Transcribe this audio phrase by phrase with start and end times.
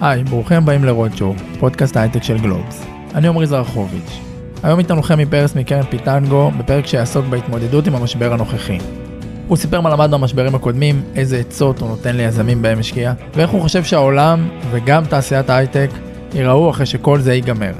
[0.00, 2.86] היי, ברוכים הבאים לרודשואו, פודקאסט ההייטק של גלובס.
[3.14, 4.20] אני עמרי זרחוביץ'.
[4.62, 8.78] היום איתנו חמי פרס מקרן פיטנגו, בפרק שיעסוק בהתמודדות עם המשבר הנוכחי.
[9.48, 13.60] הוא סיפר מה למד במשברים הקודמים, איזה עצות הוא נותן ליזמים בהם השקיע, ואיך הוא
[13.60, 15.90] חושב שהעולם, וגם תעשיית ההייטק,
[16.34, 17.72] ייראו אחרי שכל זה ייגמר.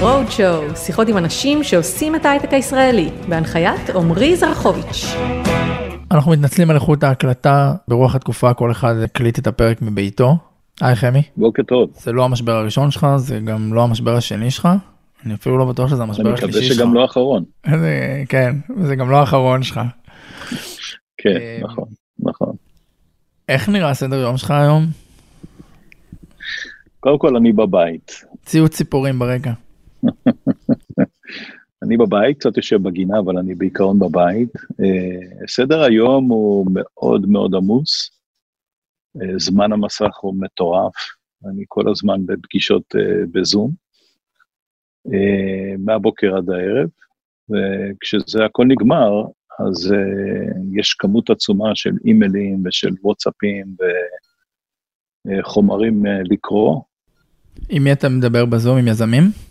[0.00, 5.14] רודשואו, שיחות עם אנשים שעושים את ההייטק הישראלי, בהנחיית עמרי זרחוביץ'.
[6.10, 10.36] אנחנו מתנצלים על איכות ההקלטה, ברוח התקופה כל אחד הקליט את הפרק מביתו.
[10.80, 11.22] היי חמי.
[11.36, 11.90] בוקר טוב.
[11.94, 14.68] זה לא המשבר הראשון שלך, זה גם לא המשבר השני שלך.
[15.26, 16.54] אני אפילו לא בטוח שזה המשבר השלישי שלך.
[16.54, 17.44] אני מקווה שגם לא האחרון.
[17.70, 19.80] זה, כן, זה גם לא האחרון שלך.
[21.18, 21.84] כן, אה, נכון,
[22.18, 22.52] נכון.
[23.48, 24.86] איך נראה סדר יום שלך היום?
[27.00, 28.24] קודם כל אני בבית.
[28.44, 29.52] ציוץ ציפורים ברקע.
[31.82, 34.52] אני בבית, קצת יושב בגינה, אבל אני בעיקרון בבית.
[34.56, 38.10] אה, סדר היום הוא מאוד מאוד עמוס.
[39.22, 40.94] אה, זמן המסך הוא מטורף,
[41.50, 43.88] אני כל הזמן בפגישות אה, בזום,
[45.78, 46.88] מהבוקר עד הערב,
[47.50, 49.24] וכשזה הכל נגמר,
[49.58, 49.94] אז
[50.72, 53.76] יש כמות עצומה של אימיילים ושל וואטסאפים
[55.26, 56.80] וחומרים לקרוא.
[57.68, 58.78] עם מי אתה מדבר בזום?
[58.78, 59.47] עם יזמים?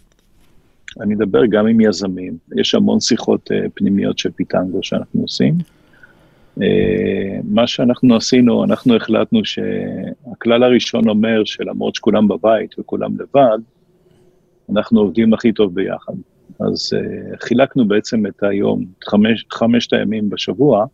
[1.01, 5.53] אני אדבר גם עם יזמים, יש המון שיחות uh, פנימיות של פיטנגו שאנחנו עושים.
[6.59, 6.63] Uh,
[7.43, 13.57] מה שאנחנו עשינו, אנחנו החלטנו שהכלל הראשון אומר שלמרות שכולם בבית וכולם לבד,
[14.69, 16.13] אנחנו עובדים הכי טוב ביחד.
[16.59, 20.85] אז uh, חילקנו בעצם את היום, חמש, חמשת הימים בשבוע,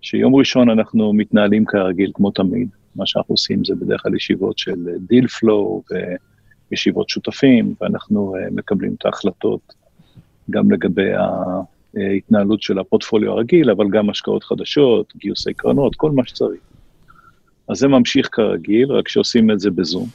[0.00, 2.68] שיום ראשון אנחנו מתנהלים כרגיל כמו תמיד.
[2.96, 5.82] מה שאנחנו עושים זה בדרך כלל ישיבות של deal flow,
[6.72, 9.74] ישיבות שותפים, ואנחנו uh, מקבלים את ההחלטות
[10.50, 11.10] גם לגבי
[11.96, 16.60] ההתנהלות של הפורטפוליו הרגיל, אבל גם השקעות חדשות, גיוסי קרנות, כל מה שצריך.
[17.68, 20.08] אז זה ממשיך כרגיל, רק שעושים את זה בזום.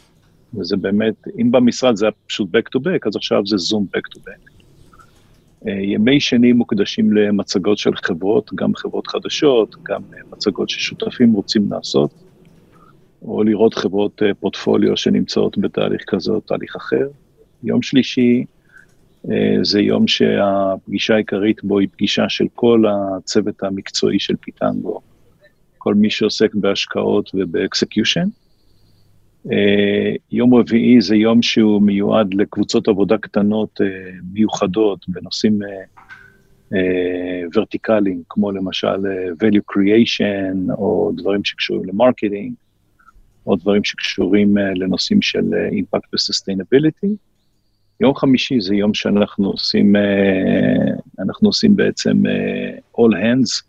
[0.53, 4.17] וזה באמת, אם במשרד זה היה פשוט back to back, אז עכשיו זה זום back
[4.17, 4.51] to back.
[5.65, 11.71] Uh, ימי שני מוקדשים למצגות של חברות, גם חברות חדשות, גם uh, מצגות ששותפים רוצים
[11.71, 12.30] לעשות.
[13.21, 17.07] או לראות חברות אה, פורטפוליו שנמצאות בתהליך כזה או תהליך אחר.
[17.63, 18.45] יום שלישי
[19.31, 25.01] אה, זה יום שהפגישה העיקרית בו היא פגישה של כל הצוות המקצועי של פיטנגו,
[25.77, 28.27] כל מי שעוסק בהשקעות ובאקסקיושן.
[29.51, 33.81] אה, יום רביעי זה יום שהוא מיועד לקבוצות עבודה קטנות
[34.33, 35.59] מיוחדות בנושאים
[37.55, 38.97] ורטיקליים, כמו למשל
[39.43, 42.53] value creation או דברים שקשורים ל-marketing.
[43.47, 47.07] או דברים שקשורים uh, לנושאים של impact uh, ו-sustainability.
[47.99, 52.23] יום חמישי זה יום שאנחנו עושים, uh, אנחנו עושים בעצם
[52.97, 53.63] all hands,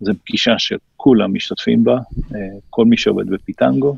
[0.00, 1.98] זו פגישה שכולם משתתפים בה,
[2.70, 3.96] כל מי שעובד בפיטנגו,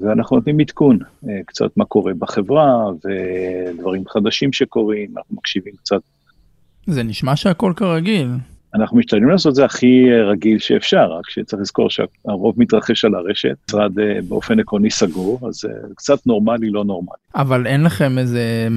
[0.00, 0.98] ואנחנו נותנים עדכון,
[1.46, 6.00] קצת מה קורה בחברה ודברים חדשים שקורים, אנחנו מקשיבים קצת.
[6.86, 8.28] זה נשמע שהכל כרגיל.
[8.76, 13.14] אנחנו משתדלים לעשות את זה הכי אה, רגיל שאפשר, רק שצריך לזכור שהרוב מתרחש על
[13.14, 17.18] הרשת, משרד אה, באופן עקרוני סגור, אז זה אה, קצת נורמלי, לא נורמלי.
[17.34, 18.68] אבל אין לכם איזה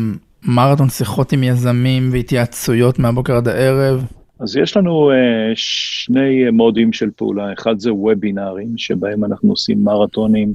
[0.44, 4.06] מרתון שיחות עם יזמים והתייעצויות מהבוקר עד הערב?
[4.40, 5.14] אז יש לנו uh,
[5.56, 10.54] שני מודים של פעולה, אחד זה וובינארים, שבהם אנחנו עושים מרתונים,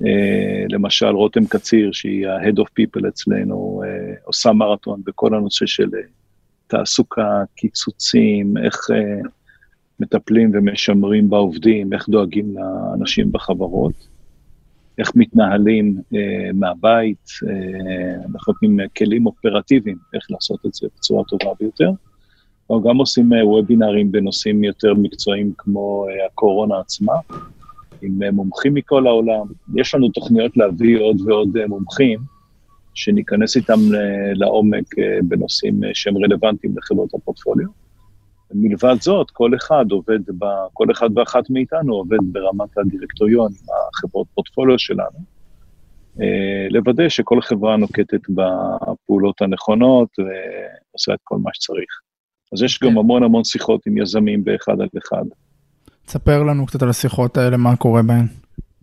[0.00, 0.04] uh,
[0.68, 5.88] למשל רותם קציר, שהיא ה-Head of People אצלנו, uh, עושה מרתון בכל הנושא של
[6.68, 9.28] תעסוקה, קיצוצים, איך uh,
[10.00, 14.08] מטפלים ומשמרים בעובדים, איך דואגים לאנשים בחברות,
[14.98, 16.16] איך מתנהלים uh,
[16.54, 21.90] מהבית, uh, אנחנו נותנים כלים אופרטיביים איך לעשות את זה בצורה טובה ביותר.
[22.70, 27.14] אנחנו גם עושים uh, וובינארים בנושאים יותר מקצועיים כמו uh, הקורונה עצמה,
[28.02, 29.46] עם uh, מומחים מכל העולם.
[29.74, 32.37] יש לנו תוכניות להביא עוד ועוד מומחים,
[32.98, 33.78] שניכנס איתם
[34.34, 37.68] לעומק אה, בנושאים אה, שהם רלוונטיים לחברות הפורטפוליו.
[38.54, 44.26] מלבד זאת, כל אחד עובד, ב, כל אחד ואחת מאיתנו עובד ברמת הדירקטוריון עם החברות
[44.34, 45.18] פורטפוליו שלנו,
[46.20, 52.00] אה, לוודא שכל חברה נוקטת בפעולות הנכונות ועושה את כל מה שצריך.
[52.52, 52.98] אז יש גם כן.
[52.98, 55.24] המון המון שיחות עם יזמים באחד על אחד.
[56.06, 58.26] תספר לנו קצת על השיחות האלה, מה קורה בהן.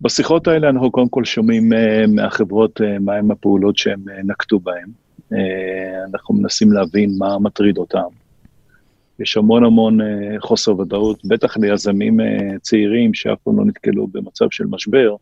[0.00, 1.76] בשיחות האלה אנחנו קודם כל שומעים uh,
[2.08, 4.88] מהחברות uh, מהם הפעולות שהם uh, נקטו בהן.
[6.10, 8.08] אנחנו מנסים להבין מה מטריד אותם.
[9.18, 9.98] יש המון המון
[10.38, 12.16] חוסר ודאות, בטח ליזמים
[12.60, 15.14] צעירים שאף פעם לא נתקלו במצב של משבר,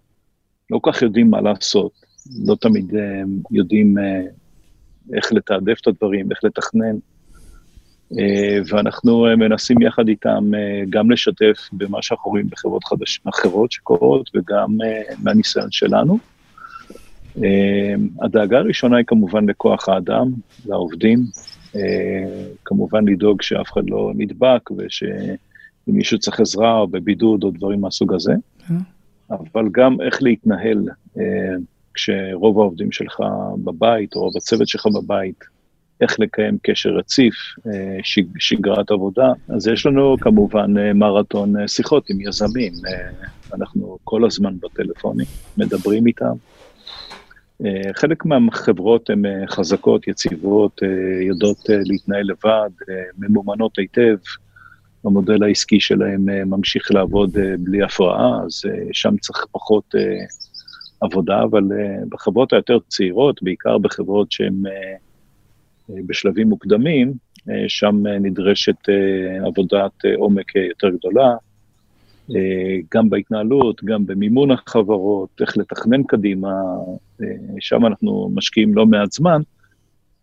[0.71, 1.93] לא כל כך יודעים מה לעשות,
[2.47, 2.93] לא תמיד
[3.51, 3.97] יודעים
[5.17, 6.97] איך לתעדף את הדברים, איך לתכנן.
[8.13, 10.51] אה, ואנחנו אה, מנסים יחד איתם
[10.91, 14.77] גם לשתף במה שאנחנו רואים בחברות חדשות אחרות שקורות, וגם
[15.23, 16.19] מהניסיון שלנו.
[18.23, 20.33] הדאגה הראשונה היא כמובן לכוח האדם,
[20.67, 21.19] לעובדים,
[22.65, 25.37] כמובן לדאוג שאף אחד לא נדבק ושאם
[25.87, 28.33] מישהו צריך עזרה או בבידוד או דברים מהסוג הזה,
[29.31, 30.89] אבל גם איך להתנהל
[31.95, 33.21] כשרוב העובדים שלך
[33.65, 35.45] בבית, או רוב הצוות שלך בבית,
[36.01, 37.35] איך לקיים קשר רציף,
[37.67, 37.99] אה,
[38.39, 39.33] שגרת עבודה.
[39.49, 42.73] אז יש לנו כמובן אה, מרתון אה, שיחות עם יזמים.
[43.55, 45.27] אנחנו כל הזמן בטלפונים,
[45.57, 46.35] מדברים איתם.
[47.97, 50.81] חלק מהחברות הן חזקות, יציבות,
[51.21, 52.71] יודעות להתנהל לבד,
[53.19, 54.17] ממומנות היטב.
[55.05, 58.63] המודל העסקי שלהם ממשיך לעבוד בלי הפרעה, אז
[58.93, 59.95] שם צריך פחות
[61.01, 61.63] עבודה, אבל
[62.09, 64.63] בחברות היותר צעירות, בעיקר בחברות שהן
[65.89, 68.89] בשלבים מוקדמים, uh, שם uh, נדרשת
[69.47, 71.35] עבודת עומק יותר גדולה,
[72.95, 76.53] גם בהתנהלות, גם במימון החברות, איך לתכנן קדימה,
[77.61, 79.41] שם אנחנו משקיעים לא מעט זמן.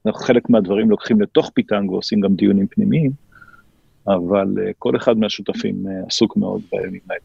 [0.06, 3.12] אנחנו חלק מהדברים לוקחים לתוך פיטנגו, עושים גם דיונים פנימיים,
[4.08, 4.48] אבל
[4.80, 7.22] כל אחד מהשותפים עסוק מאוד בימים האלה.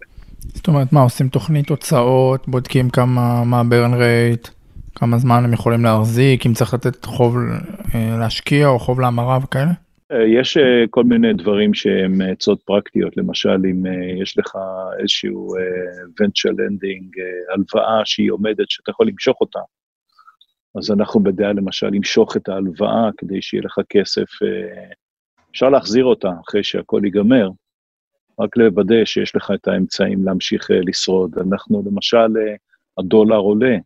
[0.54, 4.50] זאת אומרת, מה, עושים תוכנית הוצאות, בודקים כמה, מה ה-burn rate,
[4.98, 7.36] כמה זמן הם יכולים להחזיק, אם צריך לתת חוב
[7.94, 9.70] אה, להשקיע או חוב להמרה וכאלה?
[10.12, 13.82] אה, יש אה, כל מיני דברים שהם עצות פרקטיות, למשל אם
[14.22, 14.56] יש לך
[15.00, 15.54] איזשהו
[16.22, 17.20] venture lending,
[17.54, 19.58] הלוואה שהיא עומדת, שאתה יכול למשוך אותה,
[20.78, 24.26] אז אנחנו בדעה למשל למשוך את ההלוואה כדי שיהיה לך כסף,
[25.50, 27.48] אפשר להחזיר אותה אחרי שהכל ייגמר,
[28.40, 31.38] רק לוודא שיש לך את האמצעים להמשיך לשרוד.
[31.38, 32.36] אנחנו, למשל,
[32.98, 33.76] הדולר עולה,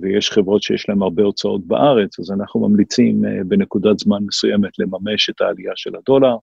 [0.00, 5.40] ויש חברות שיש להן הרבה הוצאות בארץ, אז אנחנו ממליצים בנקודת זמן מסוימת לממש את
[5.40, 6.36] העלייה של הדולר,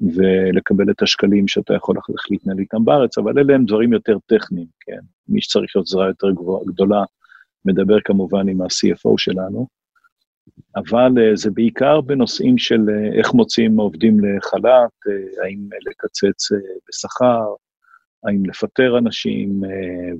[0.00, 4.16] ולקבל את השקלים שאתה יכול אחר כך להתנהל איתם בארץ, אבל אלה הם דברים יותר
[4.26, 5.00] טכניים, כן?
[5.28, 6.28] מי שצריך עזרה יותר
[6.66, 7.04] גדולה,
[7.64, 9.66] מדבר כמובן עם ה-CFO שלנו.
[10.76, 12.80] אבל uh, זה בעיקר בנושאים של
[13.18, 15.12] איך מוציאים עובדים לחל"ת,
[15.44, 16.48] האם לקצץ
[16.88, 17.44] בשכר,
[18.24, 19.60] האם לפטר אנשים,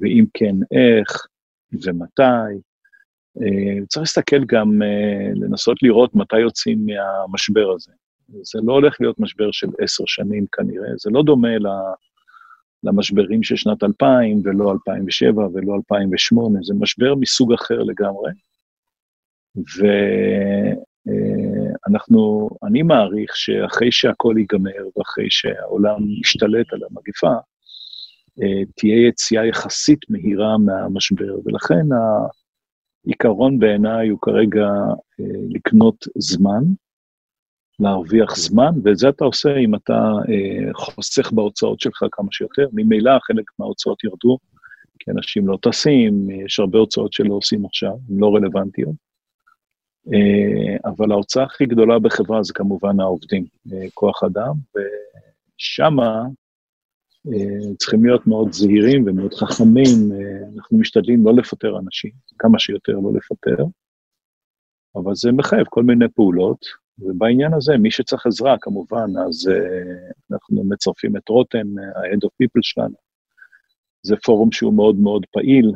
[0.00, 1.26] ואם כן, איך
[1.72, 2.60] ומתי.
[3.38, 7.92] Uh, צריך להסתכל גם, uh, לנסות לראות מתי יוצאים מהמשבר הזה.
[8.28, 11.48] זה לא הולך להיות משבר של עשר שנים כנראה, זה לא דומה.
[12.84, 18.30] למשברים של שנת 2000 ולא 2007 ולא 2008, זה משבר מסוג אחר לגמרי.
[21.86, 27.53] ואנחנו, אני מעריך שאחרי שהכל ייגמר ואחרי שהעולם ישתלט על המגפה, אה,
[28.76, 31.86] תהיה יציאה יחסית מהירה מהמשבר, ולכן
[33.06, 34.66] העיקרון בעיניי הוא כרגע
[35.20, 36.62] אה, לקנות זמן,
[37.80, 42.68] להרוויח זמן, ואת זה אתה עושה אם אתה אה, חוסך בהוצאות שלך כמה שיותר.
[42.72, 44.38] ממילא חלק מההוצאות ירדו,
[44.98, 48.94] כי אנשים לא טסים, יש הרבה הוצאות שלא עושים עכשיו, הן לא רלוונטיות.
[50.12, 56.22] אה, אבל ההוצאה הכי גדולה בחברה זה כמובן העובדים, אה, כוח אדם, ושם אה,
[57.78, 60.12] צריכים להיות מאוד זהירים ומאוד חכמים,
[60.56, 63.64] אנחנו משתדלים לא לפטר אנשים, כמה שיותר לא לפטר,
[64.96, 66.58] אבל זה מחייב כל מיני פעולות,
[66.98, 69.50] ובעניין הזה, מי שצריך עזרה, כמובן, אז
[70.32, 72.94] אנחנו מצרפים את רותם, ה-Head of People שלנו.
[74.02, 75.72] זה פורום שהוא מאוד מאוד פעיל,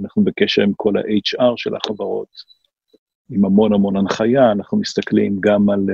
[0.00, 2.28] אנחנו בקשר עם כל ה-HR של החברות,
[3.30, 5.86] עם המון המון הנחיה, אנחנו מסתכלים גם על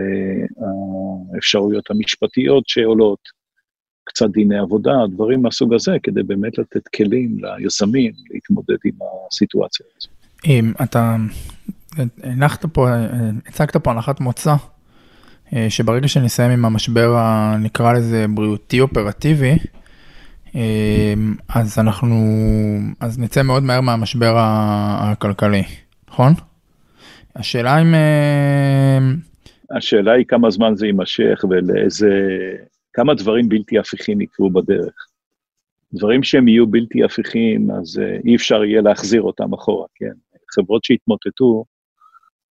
[1.34, 3.37] האפשרויות המשפטיות שעולות,
[4.18, 8.92] קצת דיני עבודה, דברים מהסוג הזה, כדי באמת לתת כלים ליזמים להתמודד עם
[9.28, 10.10] הסיטואציה הזאת.
[10.46, 11.16] אם אתה
[12.22, 12.88] הנחת פה,
[13.46, 14.54] הצגת פה הנחת מוצא,
[15.52, 19.56] אה, שברגע שנסיים עם המשבר הנקרא לזה בריאותי אופרטיבי,
[20.54, 21.14] אה,
[21.54, 22.16] אז אנחנו,
[23.00, 25.62] אז נצא מאוד מהר מהמשבר הכלכלי,
[26.08, 26.32] נכון?
[27.36, 27.94] השאלה אם...
[27.94, 28.98] אה,
[29.76, 32.10] השאלה היא כמה זמן זה יימשך ולאיזה...
[32.98, 35.06] כמה דברים בלתי הפיכים יקרו בדרך.
[35.92, 40.12] דברים שהם יהיו בלתי הפיכים, אז uh, אי אפשר יהיה להחזיר אותם אחורה, כן?
[40.54, 41.64] חברות שהתמוטטו,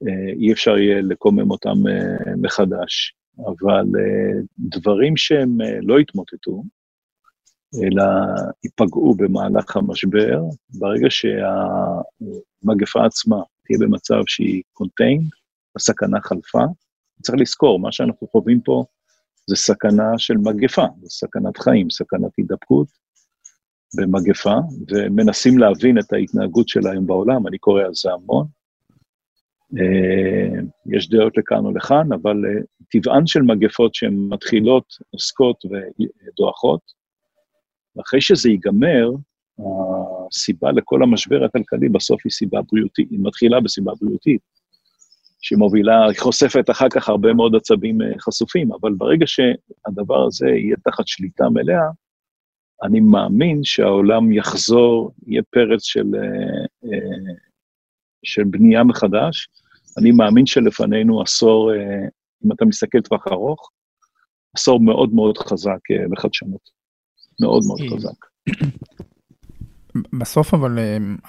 [0.04, 0.09] uh,
[0.40, 3.14] אי אפשר יהיה לקומם אותם uh, מחדש.
[3.47, 3.85] אבל
[4.59, 6.62] דברים שהם לא התמוטטו,
[7.82, 8.04] אלא
[8.64, 10.40] ייפגעו במהלך המשבר,
[10.78, 15.30] ברגע שהמגפה עצמה תהיה במצב שהיא contained,
[15.76, 16.64] הסכנה חלפה.
[17.23, 18.85] צריך לזכור, מה שאנחנו חווים פה
[19.47, 22.87] זה סכנה של מגפה, זה סכנת חיים, סכנת הידבקות
[23.97, 24.54] במגפה,
[24.90, 28.47] ומנסים להבין את ההתנהגות שלה היום בעולם, אני קורא על זה המון.
[30.97, 32.37] יש דעות לכאן או לכאן, אבל
[32.90, 36.80] טבען של מגפות שהן מתחילות, עוסקות ודועכות,
[37.97, 39.11] ואחרי שזה ייגמר,
[40.28, 44.59] הסיבה לכל המשבר הכלכלי בסוף היא סיבה בריאותית, היא מתחילה בסיבה בריאותית,
[45.40, 51.06] שמובילה, חושפת אחר כך הרבה מאוד עצבים אה, חשופים, אבל ברגע שהדבר הזה יהיה תחת
[51.06, 51.88] שליטה מלאה,
[52.82, 57.35] אני מאמין שהעולם יחזור, יהיה פרץ של, אה, אה,
[58.25, 59.49] של בנייה מחדש.
[59.99, 61.73] אני מאמין שלפנינו עשור,
[62.44, 63.70] אם אתה מסתכל טווח ארוך,
[64.56, 65.78] עשור מאוד מאוד חזק
[66.11, 66.70] בחדשנות.
[67.40, 68.26] מאוד מאוד חזק.
[70.20, 70.78] בסוף אבל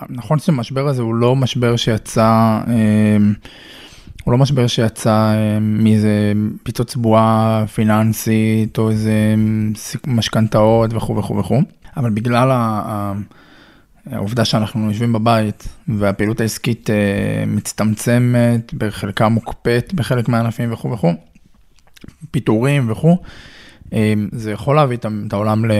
[0.09, 2.61] נכון שהמשבר הזה הוא לא משבר שיצא,
[4.23, 9.35] הוא לא משבר שיצא אה, מאיזה פיצוץ בועה פיננסית או איזה
[10.07, 11.61] משכנתאות וכו' וכו' וכו',
[11.97, 12.51] אבל בגלל
[14.11, 16.89] העובדה שאנחנו יושבים בבית והפעילות העסקית
[17.47, 21.13] מצטמצמת, בחלקה מוקפאת בחלק מהענפים וכו' וכו',
[22.31, 23.17] פיטורים וכו',
[24.31, 25.71] זה יכול להביא את העולם ל...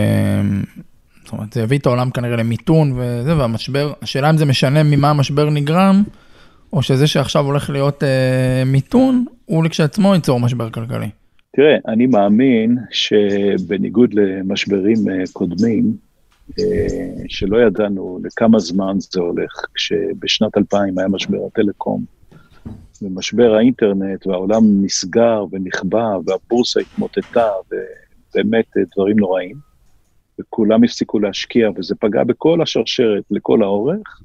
[1.24, 5.10] זאת אומרת, זה יביא את העולם כנראה למיתון וזה, והמשבר, השאלה אם זה משנה ממה
[5.10, 6.02] המשבר נגרם,
[6.72, 11.08] או שזה שעכשיו הולך להיות אה, מיתון, הוא לכשעצמו ייצור משבר כלכלי.
[11.56, 15.96] תראה, אני מאמין שבניגוד למשברים אה, קודמים,
[16.60, 22.04] אה, שלא ידענו לכמה זמן זה הולך, כשבשנת 2000 היה משבר הטלקום,
[23.02, 29.56] ומשבר האינטרנט, והעולם נסגר ונכבה, והבורסה התמוטטה, ובאמת אה, דברים נוראים.
[30.40, 34.20] וכולם הפסיקו להשקיע, וזה פגע בכל השרשרת, לכל האורך.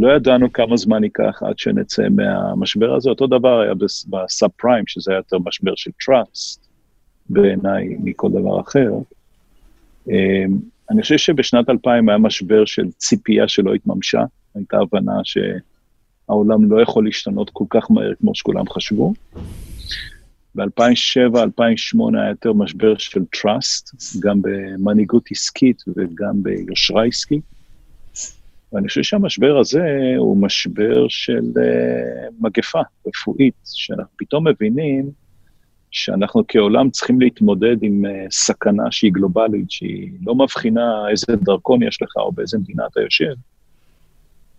[0.00, 3.10] לא ידענו כמה זמן ייקח עד שנצא מהמשבר הזה.
[3.10, 3.72] אותו דבר היה
[4.08, 6.68] בסאב פריים, שזה היה יותר משבר של טראסט,
[7.30, 8.90] בעיניי, מכל דבר אחר.
[10.08, 10.58] אמ,
[10.90, 14.24] אני חושב שבשנת 2000 היה משבר של ציפייה שלא התממשה,
[14.54, 19.14] הייתה הבנה שהעולם לא יכול להשתנות כל כך מהר כמו שכולם חשבו.
[20.54, 27.57] ב-2007-2008 היה יותר משבר של trust, גם במנהיגות עסקית וגם ביושרה עסקית.
[28.72, 35.10] ואני חושב שהמשבר הזה הוא משבר של uh, מגפה רפואית, שאנחנו פתאום מבינים
[35.90, 42.02] שאנחנו כעולם צריכים להתמודד עם uh, סכנה שהיא גלובלית, שהיא לא מבחינה איזה דרכון יש
[42.02, 43.34] לך או באיזה מדינה אתה יושב,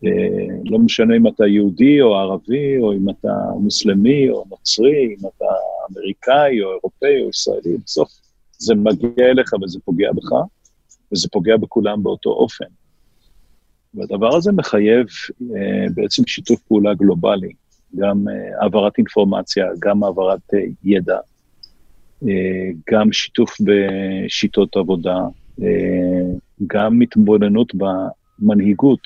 [0.05, 5.27] אה, לא משנה אם אתה יהודי או ערבי, או אם אתה מוסלמי או נוצרי, אם
[5.27, 5.45] אתה
[5.91, 8.09] אמריקאי או אירופאי או ישראלי, בסוף
[8.57, 10.31] זה מגיע אליך וזה פוגע בך,
[11.13, 12.65] וזה פוגע בכולם באותו אופן.
[13.93, 15.07] והדבר הזה מחייב
[15.41, 17.51] אה, בעצם שיתוף פעולה גלובלי,
[17.95, 21.17] גם אה, העברת אינפורמציה, גם העברת אה, ידע,
[22.91, 25.17] גם שיתוף בשיטות עבודה,
[26.67, 28.99] גם התבוננות במנהיגות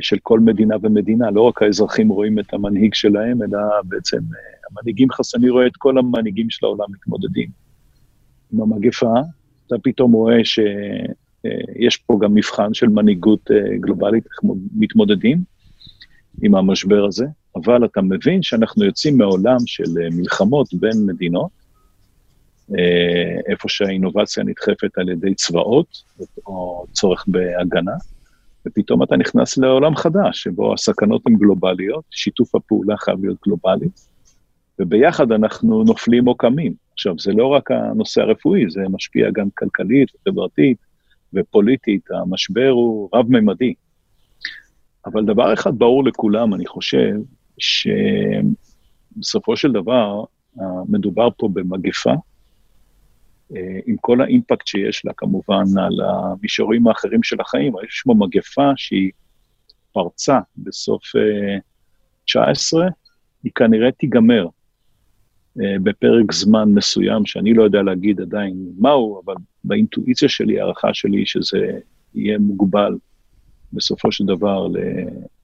[0.00, 4.18] של כל מדינה ומדינה, לא רק האזרחים רואים את המנהיג שלהם, אלא בעצם
[4.70, 5.34] המנהיגים חס...
[5.34, 7.48] אני רואה את כל המנהיגים של העולם מתמודדים
[8.52, 9.14] עם המגפה,
[9.66, 10.44] אתה פתאום רואה
[11.46, 15.38] אה, פה גם מבחן של מנהיגות גלובלית, איך מתמודדים
[16.42, 21.50] עם המשבר הזה, אבל אתה מבין שאנחנו יוצאים מעולם של מלחמות בין מדינות,
[23.48, 26.02] איפה שהאינובציה נדחפת על ידי צבאות,
[26.46, 27.94] או צורך בהגנה,
[28.66, 33.88] ופתאום אתה נכנס לעולם חדש, שבו הסכנות הן גלובליות, שיתוף הפעולה חייב להיות גלובלי,
[34.78, 36.74] וביחד אנחנו נופלים או קמים.
[36.92, 40.78] עכשיו, זה לא רק הנושא הרפואי, זה משפיע גם כלכלית, חברתית
[41.34, 43.74] ופוליטית, המשבר הוא רב-ממדי.
[45.06, 47.12] אבל דבר אחד ברור לכולם, אני חושב,
[49.18, 50.24] שבסופו של דבר,
[50.88, 52.14] מדובר פה במגפה,
[53.56, 58.70] אה, עם כל האימפקט שיש לה כמובן על המישורים האחרים של החיים, יש פה מגפה
[58.76, 59.10] שהיא
[59.92, 61.02] פרצה בסוף
[62.24, 62.88] 19, אה,
[63.42, 64.50] היא כנראה תיגמר אה,
[65.56, 71.78] בפרק זמן מסוים, שאני לא יודע להגיד עדיין מהו, אבל באינטואיציה שלי, הערכה שלי, שזה
[72.14, 72.96] יהיה מוגבל
[73.72, 74.66] בסופו של דבר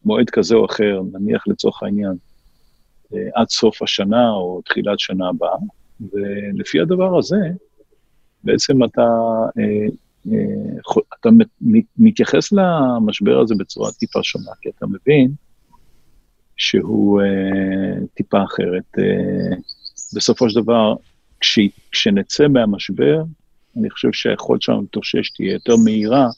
[0.05, 2.15] למועד כזה או אחר, נניח לצורך העניין,
[3.35, 5.57] עד סוף השנה או תחילת שנה הבאה,
[6.01, 7.37] ולפי הדבר הזה,
[8.45, 9.09] בעצם אתה,
[9.59, 9.87] אה,
[10.33, 11.29] אה, אתה
[11.99, 15.31] מתייחס למשבר הזה בצורה טיפה שונה, כי אתה מבין
[16.57, 18.99] שהוא אה, טיפה אחרת.
[20.15, 20.95] בסופו של דבר,
[21.41, 21.59] כש,
[21.93, 23.23] כשנצא מהמשבר,
[23.79, 26.29] אני חושב שהיכולת שלנו להתאושש תהיה יותר מהירה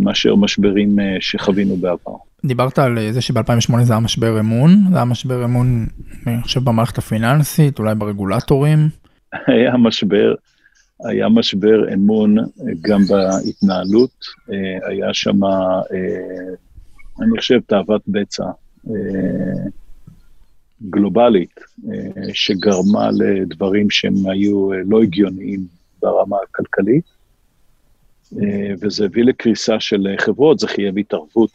[0.00, 2.16] מאשר משברים שחווינו בעבר.
[2.44, 5.86] דיברת על זה שב-2008 זה היה משבר אמון, זה היה משבר אמון,
[6.26, 8.88] אני חושב, במערכת הפיננסית, אולי ברגולטורים.
[9.46, 10.34] היה משבר,
[11.04, 12.36] היה משבר אמון
[12.80, 15.78] גם בהתנהלות, אה, היה שם, אה,
[17.20, 18.44] אני חושב, תאוות בצע
[20.90, 21.60] גלובלית,
[22.32, 25.60] שגרמה לדברים שהם היו לא הגיוניים
[26.02, 27.04] ברמה הכלכלית,
[28.80, 31.50] וזה הביא לקריסה של חברות, זה חייב התערבות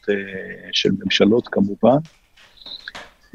[0.71, 1.97] של ממשלות כמובן.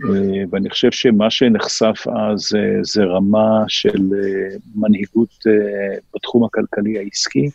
[0.05, 2.49] אה, ואני חושב שמה שנחשף אז
[2.83, 7.51] זה רמה של אה, מנהיגות אה, בתחום הכלכלי העסקי,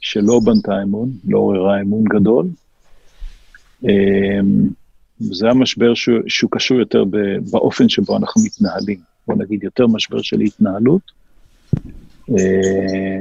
[0.00, 2.46] שלא בנתה אמון, לא עוררה אמון גדול.
[5.20, 7.04] זה המשבר שהוא, שהוא קשור יותר
[7.50, 8.98] באופן שבו אנחנו מתנהלים.
[9.26, 11.02] בוא נגיד, יותר משבר של התנהלות,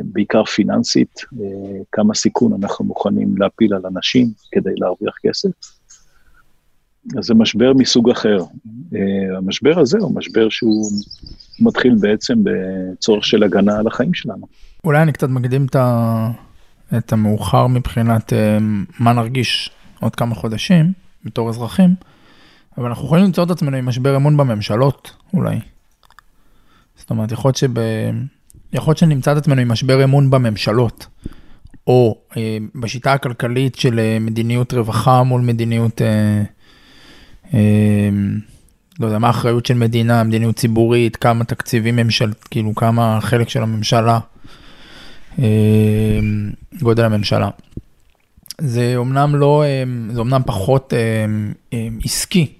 [0.03, 1.19] בעיקר פיננסית,
[1.91, 5.49] כמה סיכון אנחנו מוכנים להפיל על אנשים כדי להרוויח כסף.
[7.17, 8.37] אז זה משבר מסוג אחר.
[8.95, 10.91] אה, המשבר הזה הוא משבר שהוא
[11.59, 14.47] מתחיל בעצם בצורך של הגנה על החיים שלנו.
[14.83, 16.31] אולי אני קצת מקדים את, ה...
[16.97, 18.57] את המאוחר מבחינת אה,
[18.99, 21.95] מה נרגיש עוד כמה חודשים בתור אזרחים,
[22.77, 25.59] אבל אנחנו יכולים למצוא את עצמנו עם משבר אמון בממשלות, אולי.
[26.95, 27.69] זאת אומרת, יכול להיות, שב...
[28.73, 31.07] יכול להיות שנמצא את עצמנו עם משבר אמון בממשלות,
[31.87, 36.01] או אה, בשיטה הכלכלית של אה, מדיניות רווחה מול מדיניות...
[36.01, 36.43] אה,
[37.53, 38.39] אמ,
[38.99, 43.63] לא יודע, מה האחריות של מדינה, מדיניות ציבורית, כמה תקציבים ממשל, כאילו כמה חלק של
[43.63, 44.19] הממשלה,
[45.39, 45.43] אמ,
[46.81, 47.49] גודל הממשלה.
[48.61, 50.93] זה אומנם לא, אמ, זה אומנם פחות
[52.03, 52.53] עסקי,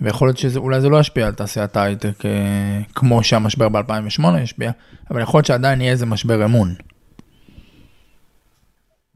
[0.00, 4.70] ויכול להיות שאולי זה לא ישפיע על תעשיית ההייטק אה, כמו שהמשבר ב-2008 השפיע,
[5.10, 6.68] אבל יכול להיות שעדיין יהיה איזה משבר אמון.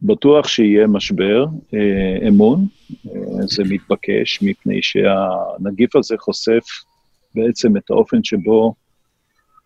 [0.02, 2.66] בטוח שיהיה משבר אה, אמון,
[3.06, 6.64] אה, זה מתבקש, מפני שהנגיף הזה חושף
[7.34, 8.74] בעצם את האופן שבו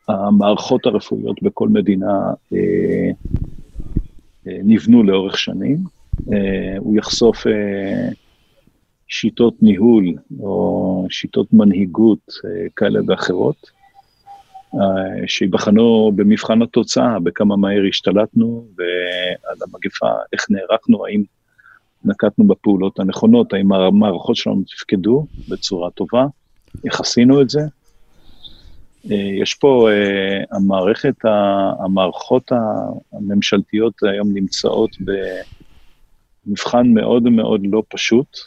[0.09, 2.33] המערכות הרפואיות בכל מדינה
[4.47, 5.79] נבנו לאורך שנים.
[6.33, 8.09] אה, הוא יחשוף אה,
[9.09, 13.83] שיטות ניהול או שיטות מנהיגות אה, כאלה ואחרות.
[15.27, 21.23] שיבחנו במבחן התוצאה, בכמה מהר השתלטנו ועל המגפה, איך נערכנו, האם
[22.05, 26.27] נקטנו בפעולות הנכונות, האם המערכות שלנו תפקדו בצורה טובה,
[26.85, 27.61] איך עשינו את זה.
[29.43, 29.89] יש פה,
[30.53, 31.15] המערכת,
[31.85, 32.53] המערכות
[33.13, 34.91] הממשלתיות היום נמצאות
[36.47, 38.39] במבחן מאוד מאוד לא פשוט,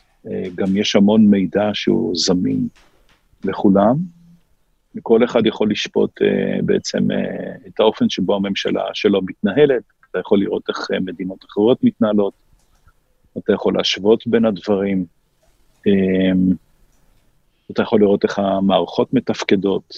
[0.56, 2.68] גם יש המון מידע שהוא זמין
[3.44, 3.96] לכולם,
[4.96, 6.26] וכל אחד יכול לשפוט uh,
[6.66, 12.34] בעצם uh, את האופן שבו הממשלה שלו מתנהלת, אתה יכול לראות איך מדינות אחרות מתנהלות,
[13.38, 15.06] אתה יכול להשוות בין הדברים,
[17.72, 19.94] אתה יכול לראות איך המערכות מתפקדות.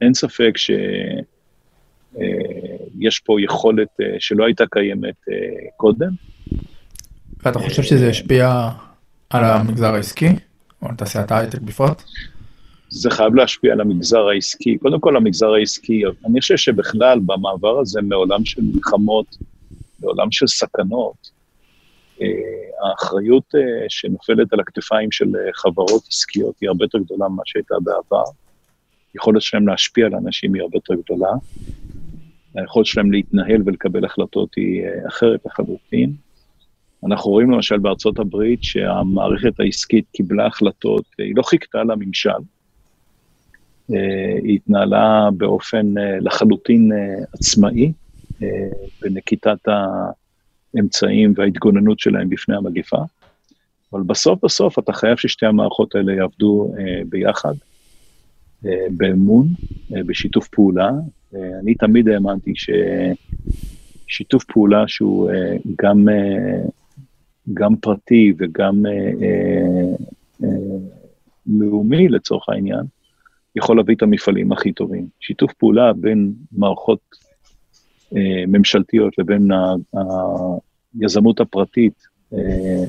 [0.00, 0.76] אין ספק שיש
[3.08, 5.32] uh, פה יכולת uh, שלא הייתה קיימת uh,
[5.76, 6.10] קודם.
[7.44, 8.70] ואתה חושב שזה ישפיע
[9.30, 10.28] על המגזר העסקי,
[10.82, 12.02] או על תעשיית ההייטק בפרט?
[12.90, 14.78] זה חייב להשפיע על המגזר העסקי.
[14.78, 19.36] קודם כל, המגזר העסקי, אני חושב שבכלל, במעבר הזה מעולם של מלחמות
[20.02, 21.30] לעולם של סכנות,
[22.22, 27.42] אה, האחריות אה, שנופלת על הכתפיים של אה, חברות עסקיות היא הרבה יותר גדולה ממה
[27.44, 28.24] שהייתה בעבר.
[29.14, 31.30] היכולת שלהם להשפיע על אנשים היא הרבה יותר גדולה.
[32.54, 36.12] היכולת שלהם להתנהל ולקבל החלטות היא אחרת לחלוטין.
[37.06, 42.40] אנחנו רואים למשל בארצות הברית שהמערכת העסקית קיבלה החלטות, היא לא חיכתה לממשל,
[43.94, 47.92] אה, היא התנהלה באופן אה, לחלוטין אה, עצמאי
[49.02, 49.58] בנקיטת
[50.74, 52.96] האמצעים וההתגוננות שלהם בפני המגיפה,
[53.92, 56.74] אבל בסוף בסוף אתה חייב ששתי המערכות האלה יעבדו
[57.08, 57.54] ביחד,
[58.90, 59.46] באמון,
[59.90, 60.90] בשיתוף פעולה.
[61.34, 62.52] אני תמיד האמנתי
[64.08, 65.30] ששיתוף פעולה שהוא
[65.78, 66.08] גם,
[67.54, 68.82] גם פרטי וגם
[71.46, 72.82] לאומי לצורך העניין,
[73.56, 75.06] יכול להביא את המפעלים הכי טובים.
[75.20, 77.00] שיתוף פעולה בין מערכות
[78.16, 79.48] אה, ממשלתיות לבין
[81.00, 82.02] היזמות הפרטית
[82.34, 82.84] אה,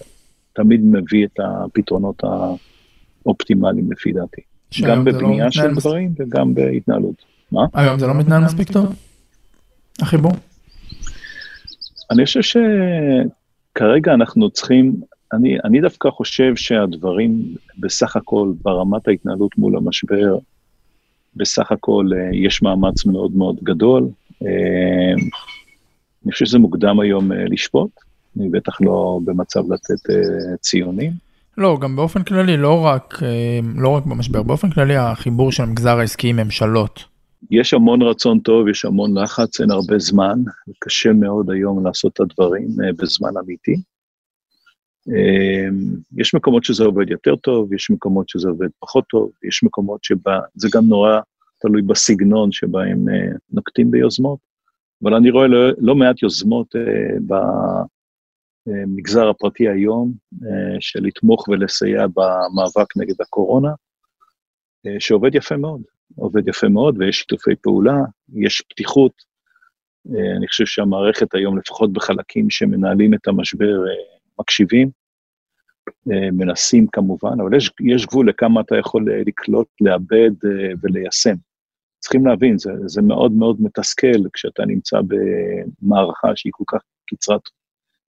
[0.54, 2.24] תמיד מביא את הפתרונות
[3.26, 4.42] האופטימליים לפי דעתי.
[4.88, 6.14] גם לא בבנייה לא של דברים.
[6.18, 7.26] וגם בהתנהלות.
[7.52, 7.66] מה?
[7.74, 8.96] היום זה לא מתנהל מספיק טוב?
[10.02, 10.32] החיבור?
[12.12, 14.96] אני חושב שכרגע אנחנו צריכים,
[15.34, 20.38] אני, אני דווקא חושב שהדברים בסך הכל ברמת ההתנהלות מול המשבר
[21.36, 24.10] בסך הכל אה, יש מאמץ מאוד מאוד גדול.
[24.44, 25.14] אה,
[26.26, 27.92] אני חושב שזה מוקדם היום אה, לשפוט,
[28.38, 30.14] אני בטח לא במצב לתת
[30.62, 31.12] ציונים.
[31.58, 33.20] לא, גם באופן כללי, לא רק,
[33.76, 37.11] לא רק במשבר, באופן כללי החיבור של המגזר העסקי עם ממשלות.
[37.50, 40.40] יש המון רצון טוב, יש המון לחץ, אין הרבה זמן,
[40.80, 43.76] קשה מאוד היום לעשות את הדברים בזמן אמיתי.
[46.18, 50.40] יש מקומות שזה עובד יותר טוב, יש מקומות שזה עובד פחות טוב, יש מקומות שבה,
[50.56, 51.20] זה גם נורא
[51.60, 53.06] תלוי בסגנון שבהם
[53.52, 54.40] נוקטים ביוזמות,
[55.04, 56.76] אבל אני רואה לא, לא מעט יוזמות
[58.68, 60.14] במגזר הפרטי היום,
[60.80, 63.72] של לתמוך ולסייע במאבק נגד הקורונה,
[65.00, 65.82] שעובד יפה מאוד,
[66.16, 67.98] עובד יפה מאוד ויש שיתופי פעולה,
[68.34, 69.32] יש פתיחות.
[70.38, 73.84] אני חושב שהמערכת היום, לפחות בחלקים שמנהלים את המשבר,
[74.40, 74.90] מקשיבים,
[76.32, 80.32] מנסים כמובן, אבל יש, יש גבול לכמה אתה יכול לקלוט, לאבד
[80.82, 81.36] וליישם.
[82.00, 87.42] צריכים להבין, זה, זה מאוד מאוד מתסכל כשאתה נמצא במערכה שהיא כל כך קצרת,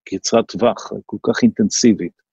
[0.04, 2.23] קצרת טווח, כל כך אינטנסיבית.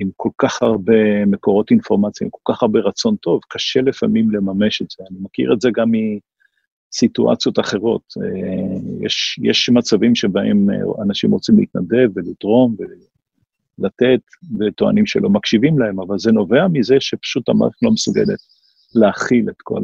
[0.00, 4.82] עם כל כך הרבה מקורות אינפורמציה, עם כל כך הרבה רצון טוב, קשה לפעמים לממש
[4.82, 5.04] את זה.
[5.10, 5.90] אני מכיר את זה גם
[6.92, 8.02] מסיטואציות אחרות.
[8.22, 12.76] אה, יש, יש מצבים שבהם אה, אנשים רוצים להתנדב ולתרום
[13.78, 14.20] ולתת,
[14.60, 18.38] וטוענים שלא מקשיבים להם, אבל זה נובע מזה שפשוט המערכת לא מסוגלת
[18.94, 19.82] להכיל את כל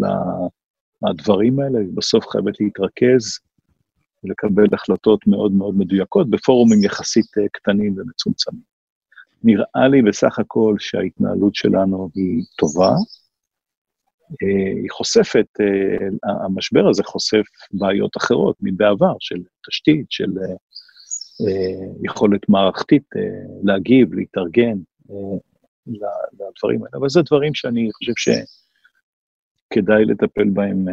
[1.09, 3.38] הדברים האלה, בסוף חייבת להתרכז
[4.25, 8.72] ולקבל החלטות מאוד מאוד מדויקות בפורומים יחסית אה, קטנים ומצומצמים.
[9.44, 12.94] נראה לי בסך הכל שההתנהלות שלנו היא טובה.
[14.42, 20.55] אה, היא חושפת, אה, המשבר הזה חושף בעיות אחרות מבעבר, של תשתית, של אה,
[22.05, 23.05] יכולת מערכתית
[23.64, 24.78] להגיב, להתארגן
[25.87, 26.94] לדברים האלה.
[26.94, 28.33] אבל זה דברים שאני חושב
[29.72, 30.85] שכדאי לטפל בהם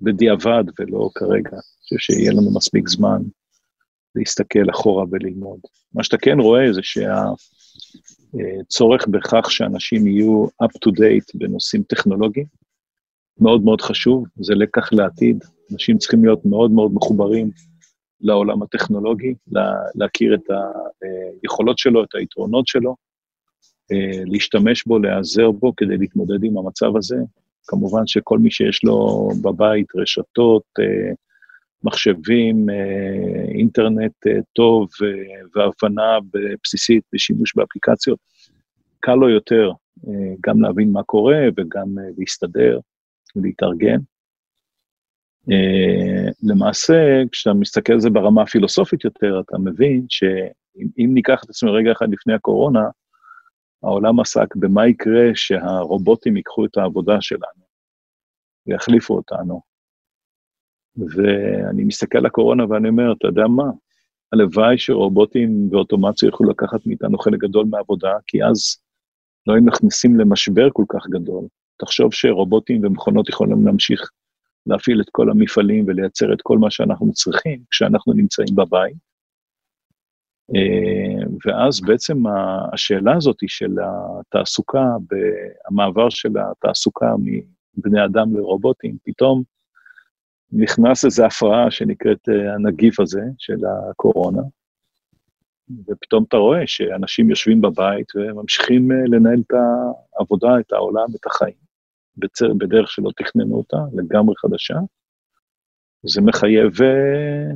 [0.00, 1.50] בדיעבד ולא כרגע.
[1.50, 3.22] אני חושב שיהיה לנו מספיק זמן
[4.16, 5.60] להסתכל אחורה וללמוד.
[5.94, 6.80] מה שאתה כן רואה זה
[8.32, 12.46] שהצורך בכך שאנשים יהיו up to date בנושאים טכנולוגיים,
[13.40, 15.44] מאוד מאוד חשוב, זה לקח לעתיד.
[15.72, 17.50] אנשים צריכים להיות מאוד מאוד מחוברים
[18.20, 19.34] לעולם הטכנולוגי,
[19.94, 20.42] להכיר את
[21.42, 22.96] היכולות שלו, את היתרונות שלו,
[24.26, 27.16] להשתמש בו, להיעזר בו כדי להתמודד עם המצב הזה.
[27.66, 30.62] כמובן שכל מי שיש לו בבית רשתות,
[31.84, 36.18] מחשבים, אה, אינטרנט אה, טוב אה, והבנה
[36.64, 38.18] בסיסית בשימוש באפליקציות,
[39.00, 39.70] קל לו יותר
[40.40, 41.86] גם להבין מה קורה וגם
[42.18, 42.78] להסתדר
[43.36, 43.98] ולהתארגן.
[46.42, 51.92] למעשה, כשאתה מסתכל על זה ברמה הפילוסופית יותר, אתה מבין שאם ניקח את עצמנו רגע
[51.92, 52.88] אחד לפני הקורונה,
[53.82, 57.66] העולם עסק במה יקרה שהרובוטים ייקחו את העבודה שלנו
[58.66, 59.75] ויחליפו אותנו.
[60.96, 63.70] ואני מסתכל על הקורונה ואני אומר, אתה יודע מה?
[64.32, 68.76] הלוואי שרובוטים ואוטומציה יוכלו לקחת מאיתנו חלק גדול מהעבודה, כי אז
[69.46, 71.44] לא היינו נכנסים למשבר כל כך גדול.
[71.78, 74.10] תחשוב שרובוטים ומכונות יכולים להמשיך
[74.66, 78.96] להפעיל את כל המפעלים ולייצר את כל מה שאנחנו צריכים כשאנחנו נמצאים בבית.
[80.54, 82.16] אה, ואז בעצם
[82.72, 84.84] השאלה הזאת של התעסוקה,
[85.68, 87.14] המעבר של התעסוקה
[87.76, 89.42] מבני אדם לרובוטים, פתאום
[90.52, 93.56] נכנס איזו הפרעה שנקראת אה, הנגיף הזה, של
[93.90, 94.42] הקורונה,
[95.88, 99.52] ופתאום אתה רואה שאנשים יושבים בבית וממשיכים אה, לנהל את
[100.18, 101.54] העבודה, את העולם, את החיים,
[102.58, 104.74] בדרך שלא תכננו אותה, לגמרי חדשה.
[106.02, 107.54] זה מחייב, אה,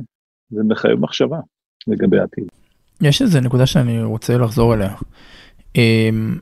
[0.49, 1.39] זה מחייב מחשבה
[1.87, 2.45] לגבי העתיד.
[3.01, 4.93] יש איזה נקודה שאני רוצה לחזור אליה.
[5.75, 6.39] אמ,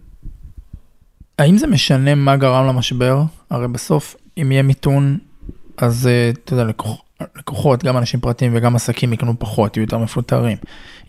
[1.39, 3.21] האם זה משנה מה גרם למשבר?
[3.49, 5.17] הרי בסוף, אם יהיה מיתון,
[5.81, 7.01] אז אה, אתה יודע, לקוח,
[7.35, 10.57] לקוחות, גם אנשים פרטיים וגם עסקים יקנו פחות, יהיו יותר מפוטרים.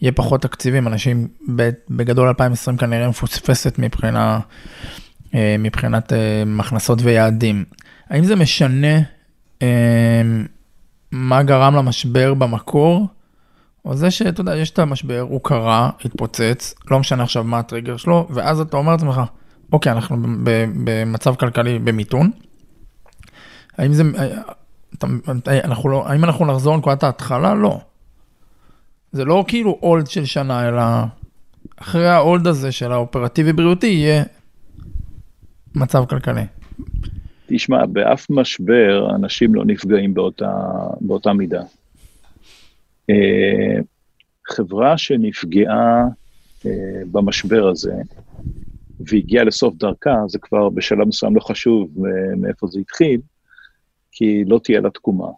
[0.03, 1.29] יהיה פחות תקציבים, אנשים
[1.91, 4.41] בגדול 2020 כנראה מפוספסת מבחינה,
[5.35, 7.65] אה, מבחינת אה, הכנסות ויעדים.
[8.11, 8.99] האם זה משנה
[11.13, 13.07] מה גרם למשבר במקור?
[13.85, 17.97] או זה שאתה יודע, יש את המשבר, הוא קרה, התפוצץ, לא משנה עכשיו מה הטריגר
[17.97, 19.21] שלו, ואז אתה אומר לעצמך,
[19.73, 20.17] אוקיי, אנחנו
[20.85, 22.31] במצב כלכלי במיתון.
[23.79, 24.03] האם זה,
[25.49, 27.55] אנחנו לא, האם אנחנו נחזור לנקודת ההתחלה?
[27.55, 27.81] לא.
[29.13, 30.83] זה לא כאילו אולד של שנה, אלא
[31.77, 34.23] אחרי האולד הזה של האופרטיבי בריאותי יהיה
[35.75, 36.45] מצב כלכלי.
[37.47, 40.53] תשמע, באף משבר אנשים לא נפגעים באותה,
[41.01, 41.63] באותה מידה.
[43.11, 43.81] אה,
[44.49, 46.05] חברה שנפגעה
[46.67, 46.71] אה,
[47.13, 47.95] במשבר הזה
[49.01, 53.21] והגיעה לסוף דרכה, זה כבר בשלב מסוים לא חשוב אה, מאיפה זה התחיל,
[54.13, 55.29] כי לא תהיה לה תקומה.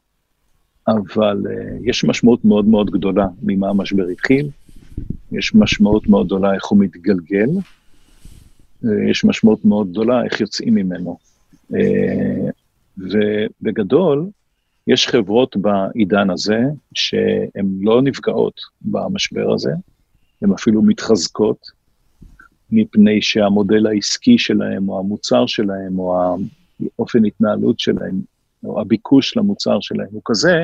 [0.89, 4.49] אבל uh, יש משמעות מאוד מאוד גדולה ממה המשבר התחיל,
[5.33, 7.49] יש משמעות מאוד גדולה איך הוא מתגלגל,
[8.85, 11.19] uh, יש משמעות מאוד גדולה איך יוצאים ממנו.
[11.73, 11.77] Uh,
[12.99, 14.27] ובגדול,
[14.87, 16.61] יש חברות בעידן הזה
[16.95, 19.73] שהן לא נפגעות במשבר הזה,
[20.43, 21.83] הן אפילו מתחזקות,
[22.71, 26.37] מפני שהמודל העסקי שלהם, או המוצר שלהם, או
[26.99, 28.21] האופן התנהלות שלהם,
[28.65, 30.63] או הביקוש למוצר שלהם הוא כזה,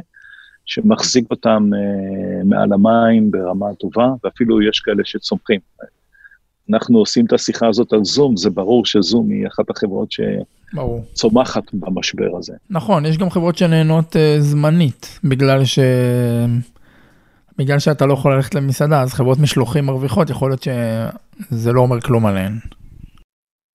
[0.66, 5.60] שמחזיק אותם uh, מעל המים ברמה טובה, ואפילו יש כאלה שצומחים.
[6.70, 12.36] אנחנו עושים את השיחה הזאת על זום, זה ברור שזום היא אחת החברות שצומחת במשבר
[12.38, 12.52] הזה.
[12.70, 15.78] נכון, יש גם חברות שנהנות uh, זמנית, בגלל ש...
[17.58, 22.00] בגלל שאתה לא יכול ללכת למסעדה, אז חברות משלוחים מרוויחות, יכול להיות שזה לא אומר
[22.00, 22.58] כלום עליהן.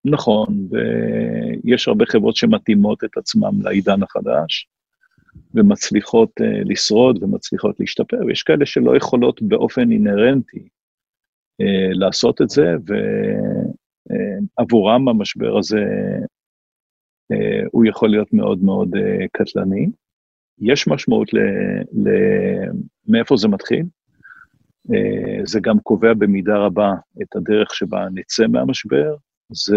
[0.05, 4.69] נכון, ויש הרבה חברות שמתאימות את עצמם לעידן החדש,
[5.55, 10.69] ומצליחות uh, לשרוד ומצליחות להשתפר, ויש כאלה שלא יכולות באופן אינהרנטי
[11.63, 12.75] uh, לעשות את זה,
[14.59, 15.85] ועבורם uh, המשבר הזה,
[17.73, 18.91] הוא יכול להיות מאוד מאוד
[19.33, 19.87] קטלני.
[20.59, 21.39] יש משמעות ל,
[21.93, 22.11] ל,
[23.09, 23.87] מאיפה זה מתחיל.
[25.45, 29.15] זה גם קובע במידה רבה את הדרך שבה נצא מהמשבר,
[29.53, 29.77] זה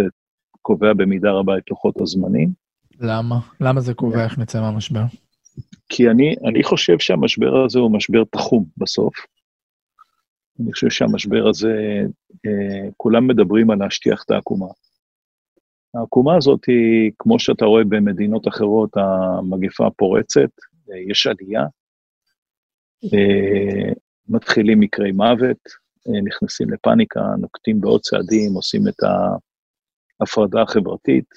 [0.61, 2.53] קובע במידה רבה את לוחות הזמנים.
[2.99, 3.39] למה?
[3.61, 5.03] למה זה קובע איך נצא מהמשבר?
[5.89, 9.13] כי אני, אני חושב שהמשבר הזה הוא משבר תחום בסוף.
[10.59, 12.01] אני חושב שהמשבר הזה,
[12.45, 14.67] אה, כולם מדברים על להשטיח את העקומה.
[15.93, 20.49] העקומה הזאת היא, כמו שאתה רואה במדינות אחרות, המגפה פורצת,
[20.91, 21.63] אה, יש עלייה,
[23.13, 23.93] אה,
[24.29, 25.57] מתחילים מקרי מוות,
[26.07, 29.03] אה, נכנסים לפאניקה, נוקטים בעוד צעדים, עושים את
[30.19, 31.29] ההפרדה החברתית,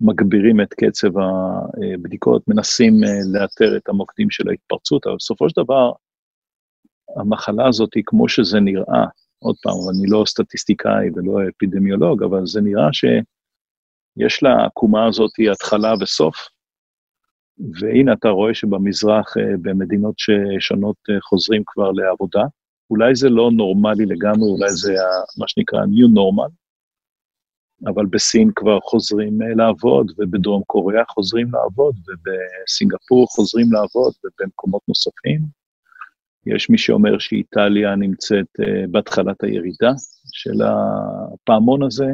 [0.00, 5.92] מגבירים את קצב הבדיקות, מנסים אה, לאתר את המוקדים של ההתפרצות, אבל בסופו של דבר,
[7.16, 9.04] המחלה הזאת היא כמו שזה נראה,
[9.38, 16.36] עוד פעם, אני לא סטטיסטיקאי ולא אפידמיולוג, אבל זה נראה שיש לעקומה הזאת התחלה וסוף,
[17.80, 20.14] והנה אתה רואה שבמזרח, אה, במדינות
[20.58, 22.42] שונות אה, חוזרים כבר לעבודה.
[22.90, 24.94] אולי זה לא נורמלי לגמרי, אולי זה
[25.38, 26.50] מה שנקרא New Normal,
[27.86, 35.40] אבל בסין כבר חוזרים אה, לעבוד, ובדרום קוריאה חוזרים לעבוד, ובסינגפור חוזרים לעבוד, ובמקומות נוספים.
[36.46, 39.92] יש מי שאומר שאיטליה נמצאת uh, בהתחלת הירידה
[40.32, 42.06] של הפעמון הזה,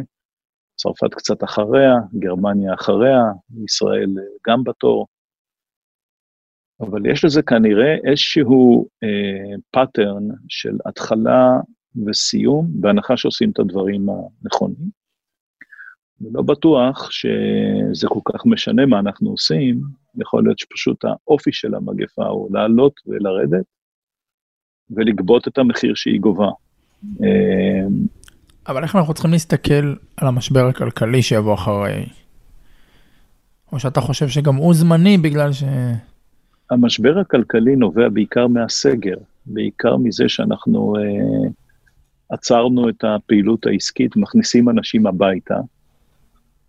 [0.76, 3.20] צרפת קצת אחריה, גרמניה אחריה,
[3.64, 5.06] ישראל uh, גם בתור.
[6.80, 8.88] אבל יש לזה כנראה איזשהו
[9.70, 11.60] pattern uh, של התחלה
[12.06, 15.03] וסיום, בהנחה שעושים את הדברים הנכונים.
[16.24, 19.80] ולא בטוח שזה כל כך משנה מה אנחנו עושים,
[20.20, 23.64] יכול להיות שפשוט האופי של המגפה הוא לעלות ולרדת,
[24.90, 26.50] ולגבות את המחיר שהיא גובה.
[27.04, 28.06] אמ,
[28.68, 32.06] אבל איך אנחנו צריכים להסתכל על המשבר הכלכלי שיבוא אחרי?
[33.72, 35.64] או שאתה חושב שגם הוא זמני בגלל ש...
[36.70, 41.50] המשבר הכלכלי נובע בעיקר מהסגר, בעיקר מזה שאנחנו אה,
[42.30, 45.56] עצרנו את הפעילות העסקית, מכניסים אנשים הביתה,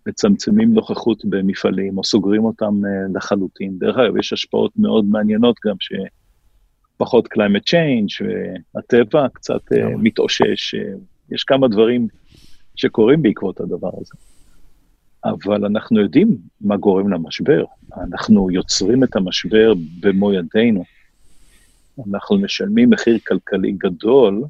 [0.06, 3.78] מצמצמים נוכחות במפעלים או סוגרים אותם uh, לחלוטין.
[3.78, 8.26] דרך אגב, יש השפעות מאוד מעניינות גם שפחות climate change,
[8.74, 10.78] והטבע קצת uh, מתאושש, uh,
[11.30, 12.08] יש כמה דברים
[12.76, 14.14] שקורים בעקבות הדבר הזה.
[15.24, 17.64] אבל אנחנו יודעים מה גורם למשבר,
[17.96, 20.84] אנחנו יוצרים את המשבר במו ידינו.
[22.08, 24.44] אנחנו משלמים מחיר כלכלי גדול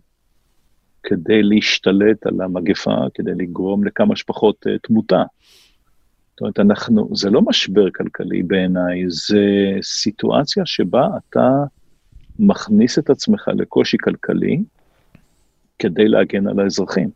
[1.03, 5.23] כדי להשתלט על המגפה, כדי לגרום לכמה שפחות תמותה.
[6.37, 9.43] זאת אומרת, אנחנו, זה לא משבר כלכלי בעיניי, זה
[9.83, 11.51] סיטואציה שבה אתה
[12.39, 14.63] מכניס את עצמך לקושי כלכלי
[15.79, 17.11] כדי להגן על האזרחים.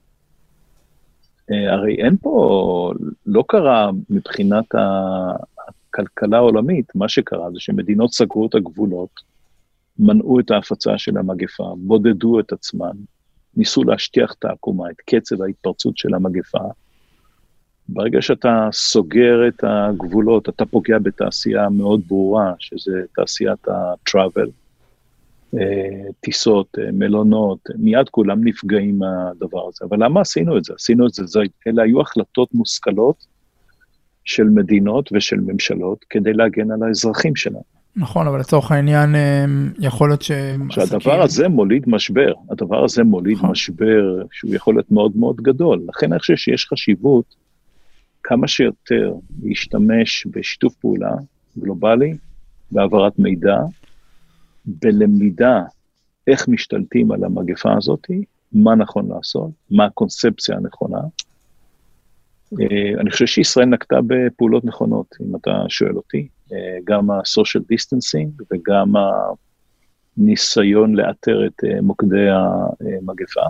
[1.50, 2.92] Uh, הרי אין פה,
[3.26, 4.64] לא קרה מבחינת
[5.88, 9.20] הכלכלה העולמית, מה שקרה זה שמדינות סגרו את הגבולות,
[9.98, 12.96] מנעו את ההפצה של המגפה, בודדו את עצמן,
[13.56, 16.68] ניסו להשטיח את העקומה, את קצב ההתפרצות של המגפה.
[17.92, 24.50] ברגע שאתה סוגר את הגבולות, אתה פוגע בתעשייה מאוד ברורה, שזה תעשיית ה-travel,
[25.54, 29.84] אה, טיסות, אה, מלונות, מיד כולם נפגעים מהדבר הזה.
[29.88, 30.72] אבל למה עשינו את זה?
[30.76, 33.26] עשינו את זה, אלה היו החלטות מושכלות
[34.24, 37.62] של מדינות ושל ממשלות כדי להגן על האזרחים שלהם.
[37.96, 39.44] נכון, אבל לצורך העניין אה,
[39.78, 40.30] יכול להיות ש...
[40.70, 43.50] שהדבר הזה מוליד משבר, הדבר הזה מוליד נכון.
[43.50, 45.80] משבר שהוא יכול להיות מאוד מאוד גדול.
[45.88, 47.40] לכן אני חושב שיש חשיבות
[48.22, 51.12] כמה שיותר להשתמש בשיתוף פעולה
[51.58, 52.16] גלובלי,
[52.70, 53.56] בהעברת מידע,
[54.66, 55.62] בלמידה
[56.26, 58.06] איך משתלטים על המגפה הזאת,
[58.52, 61.00] מה נכון לעשות, מה הקונספציה הנכונה.
[62.60, 66.28] אה, אני חושב שישראל נקטה בפעולות נכונות, אם אתה שואל אותי.
[66.84, 68.92] גם ה-social distancing וגם
[70.16, 73.46] ניסיון לאתר את מוקדי המגפה.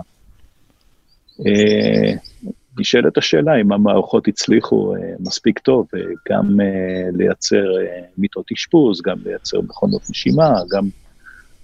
[2.79, 5.87] נשאלת השאלה אם המערכות הצליחו מספיק טוב
[6.31, 6.57] גם
[7.13, 7.65] לייצר
[8.17, 10.83] מיטות אשפוז, גם לייצר מכונות נשימה, גם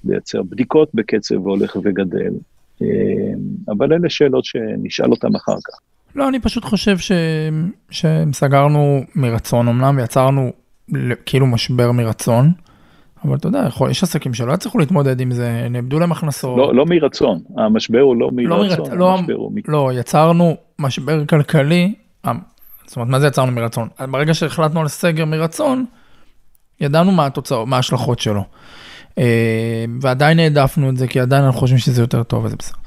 [0.06, 2.34] לייצר בדיקות בקצב הולך וגדל.
[3.70, 5.80] אבל אלה שאלות שנשאל אותן אחר כך.
[6.16, 7.12] לא, אני פשוט חושב ש...
[7.90, 10.52] שסגרנו מרצון אמנם ויצרנו
[11.26, 12.52] כאילו משבר מרצון,
[13.26, 16.58] אבל אתה יודע, יכול, יש עסקים שלא יצליחו להתמודד עם זה, נאבדו להם הכנסות.
[16.58, 19.30] לא, לא מרצון, המשבר הוא לא מרצון, לא, מרצ...
[19.30, 19.52] לא, הוא...
[19.68, 21.94] לא, יצרנו משבר כלכלי,
[22.88, 23.88] זאת אומרת, מה זה יצרנו מרצון?
[24.12, 25.86] ברגע שהחלטנו על סגר מרצון,
[26.82, 28.44] ידענו מה התוצאות, מה ההשלכות שלו.
[29.18, 32.78] אה, ועדיין העדפנו את זה, כי עדיין אנחנו חושבים שזה יותר טוב וזה בסדר.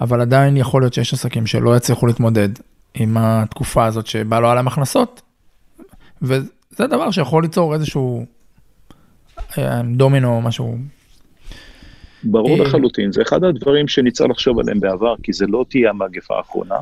[0.00, 2.48] אבל עדיין יכול להיות שיש עסקים שלא יצליחו להתמודד
[2.94, 5.22] עם התקופה הזאת שבה לא היה להם הכנסות,
[6.22, 6.46] וזה
[6.78, 8.26] דבר שיכול ליצור איזשהו
[9.58, 10.78] אה, דומינו, משהו.
[12.24, 16.36] ברור אה, לחלוטין, זה אחד הדברים שנצטרך לחשוב עליהם בעבר, כי זה לא תהיה המגפה
[16.36, 16.78] האחרונה,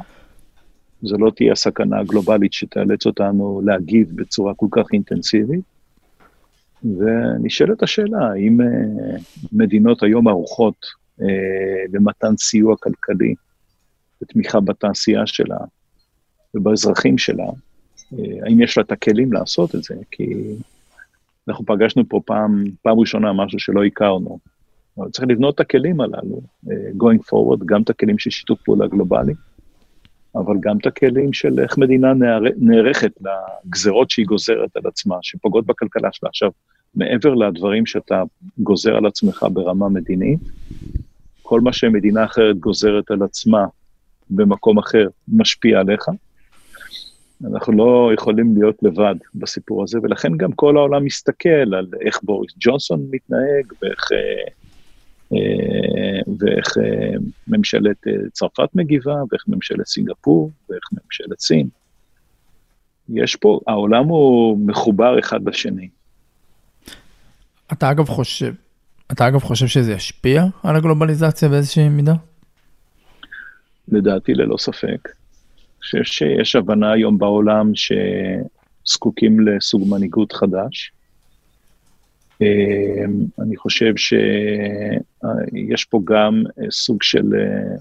[1.02, 5.60] זה לא תהיה הסכנה הגלובלית שתאלץ אותנו להגיב בצורה כל כך אינטנסיבית.
[6.84, 8.66] ונשאלת השאלה, האם אה,
[9.52, 11.02] מדינות היום ערוכות
[11.92, 13.34] למתן סיוע כלכלי
[14.22, 15.56] ותמיכה בתעשייה שלה
[16.54, 17.46] ובאזרחים שלה,
[18.12, 19.94] האם יש לה את הכלים לעשות את זה?
[20.10, 20.34] כי
[21.48, 24.38] אנחנו פגשנו פה פעם, פעם ראשונה משהו שלא הכרנו.
[24.98, 26.40] אבל צריך לבנות את הכלים הללו,
[26.98, 29.32] going forward, גם את הכלים של שיתוף פעולה גלובלי,
[30.34, 32.40] אבל גם את הכלים של איך מדינה נער...
[32.56, 36.28] נערכת לגזרות שהיא גוזרת על עצמה, שפוגעות בכלכלה שלה.
[36.28, 36.50] עכשיו,
[36.94, 38.22] מעבר לדברים שאתה
[38.58, 40.40] גוזר על עצמך ברמה מדינית,
[41.42, 43.66] כל מה שמדינה אחרת גוזרת על עצמה
[44.30, 46.08] במקום אחר משפיע עליך,
[47.50, 52.52] אנחנו לא יכולים להיות לבד בסיפור הזה, ולכן גם כל העולם מסתכל על איך בוריס
[52.60, 54.52] ג'ונסון מתנהג, ואיך, אה,
[56.38, 57.14] ואיך אה,
[57.48, 57.96] ממשלת
[58.32, 61.68] צרפת מגיבה, ואיך ממשלת סינגפור, ואיך ממשלת סין.
[63.08, 65.88] יש פה, העולם הוא מחובר אחד לשני.
[67.72, 68.54] אתה אגב חושב,
[69.12, 72.14] אתה אגב חושב שזה ישפיע על הגלובליזציה באיזושהי מידה?
[73.88, 75.08] לדעתי ללא ספק.
[76.02, 80.92] שיש הבנה היום בעולם שזקוקים לסוג מנהיגות חדש.
[82.42, 87.76] אמ, אני חושב שיש פה גם סוג של אה,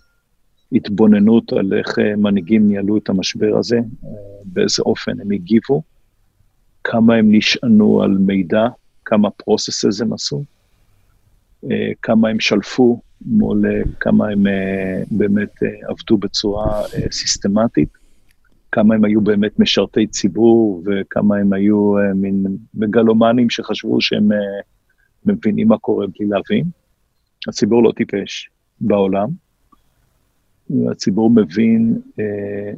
[0.72, 4.10] התבוננות על איך אה, מנהיגים ניהלו את המשבר הזה, אה,
[4.46, 5.84] באיזה אופן הם הגיבו,
[6.84, 8.68] כמה הם נשענו על מידע,
[9.06, 10.44] כמה פרוססס הם עשו,
[12.02, 13.66] כמה הם שלפו מול
[14.00, 14.46] כמה הם
[15.12, 15.54] באמת
[15.90, 17.90] עבדו בצורה סיסטמטית,
[18.72, 24.30] כמה הם היו באמת משרתי ציבור וכמה הם היו מין מגלומנים שחשבו שהם
[25.26, 26.64] מבינים מה קורה בלי להבין.
[27.48, 28.50] הציבור לא טיפש
[28.82, 29.30] בעולם.
[30.92, 32.02] הציבור מבין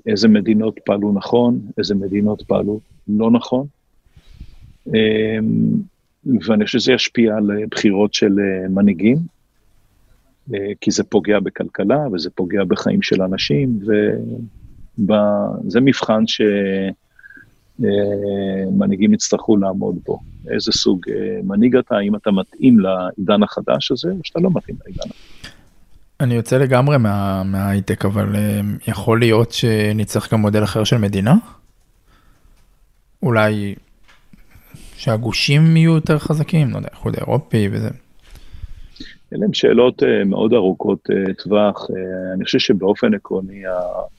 [0.08, 3.68] איזה מדינות פעלו נכון, איזה מדינות פעלו לא נכון.
[6.26, 8.36] ואני חושב שזה ישפיע על בחירות של
[8.70, 9.18] מנהיגים.
[10.54, 13.80] אה, כי זה פוגע בכלכלה וזה פוגע בחיים של אנשים,
[15.00, 16.24] וזה מבחן
[17.80, 20.20] שמנהיגים אה, יצטרכו לעמוד בו.
[20.52, 24.76] איזה סוג אה, מנהיג אתה, האם אתה מתאים לעידן החדש הזה, או שאתה לא מתאים
[24.86, 25.54] לעידן החדש.
[26.20, 28.36] אני יוצא לגמרי מה, מההייטק, אבל
[28.88, 31.36] יכול להיות שנצטרך גם מודל אחר של מדינה?
[33.24, 33.76] אולי
[34.98, 37.90] שהגושים יהיו יותר חזקים, לא יודע, איחוד אירופי וזה.
[39.34, 41.90] אלה הן שאלות uh, מאוד ארוכות uh, טווח.
[41.90, 41.94] Uh,
[42.36, 43.64] אני חושב שבאופן עקרוני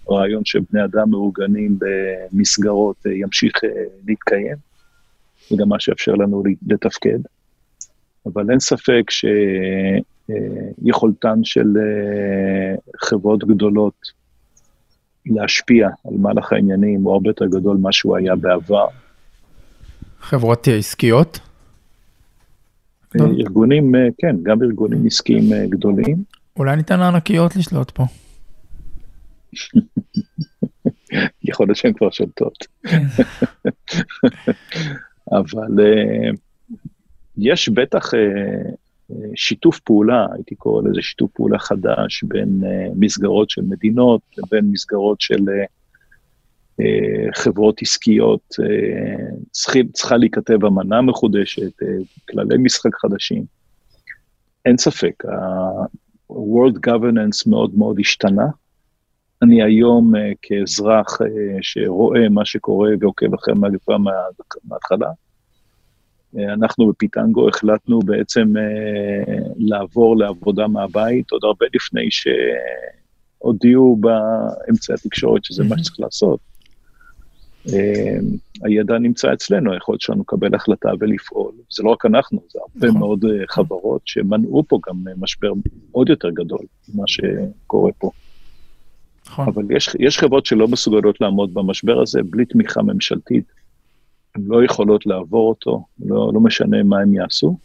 [0.08, 3.52] הרעיון שבני אדם מאורגנים במסגרות ימשיך
[4.06, 4.56] להתקיים,
[5.48, 7.18] זה גם מה שיאפשר לנו לתפקד.
[8.26, 9.02] אבל אין ספק
[10.80, 11.66] שיכולתן של
[12.96, 13.94] חברות גדולות
[15.26, 18.86] להשפיע על מהלך העניינים הוא הרבה יותר גדול ממה שהוא היה בעבר.
[20.20, 21.40] חברות עסקיות?
[23.20, 26.24] ארגונים, אה, כן, גם ארגונים עסקיים אה, גדולים.
[26.56, 28.04] אולי ניתן לענקיות לשלוט פה.
[31.48, 32.66] יכול להיות שהן כבר שולטות.
[32.82, 33.02] כן.
[35.38, 36.30] אבל אה,
[37.38, 38.10] יש בטח
[39.34, 42.62] שיתוף פעולה, הייתי קורא לזה שיתוף פעולה חדש בין
[42.96, 45.64] מסגרות של מדינות לבין מסגרות של אה,
[47.34, 51.88] חברות עסקיות, אה, צריכה, צריכה להיכתב אמנה מחודשת, אה,
[52.30, 53.44] כללי משחק חדשים.
[54.64, 58.46] אין ספק, ה-World Governance מאוד מאוד השתנה.
[59.42, 60.12] אני היום
[60.42, 61.18] כאזרח
[61.60, 63.96] שרואה מה שקורה ועוקב אחרי המגפה
[64.64, 65.10] מההתחלה,
[66.52, 68.52] אנחנו בפיטנגו החלטנו בעצם
[69.56, 76.53] לעבור לעבודה מהבית עוד הרבה לפני שהודיעו באמצעי התקשורת שזה מה שצריך לעשות.
[78.62, 81.52] הידע נמצא אצלנו, היכולת שלנו לקבל החלטה ולפעול.
[81.70, 83.00] זה לא רק אנחנו, זה הרבה נכון.
[83.00, 85.52] מאוד חברות שמנעו פה גם משבר
[85.92, 88.10] עוד יותר גדול ממה שקורה פה.
[89.26, 89.48] נכון.
[89.48, 93.44] אבל יש, יש חברות שלא מסוגלות לעמוד במשבר הזה בלי תמיכה ממשלתית.
[94.34, 97.56] הן לא יכולות לעבור אותו, לא, לא משנה מה הם יעשו,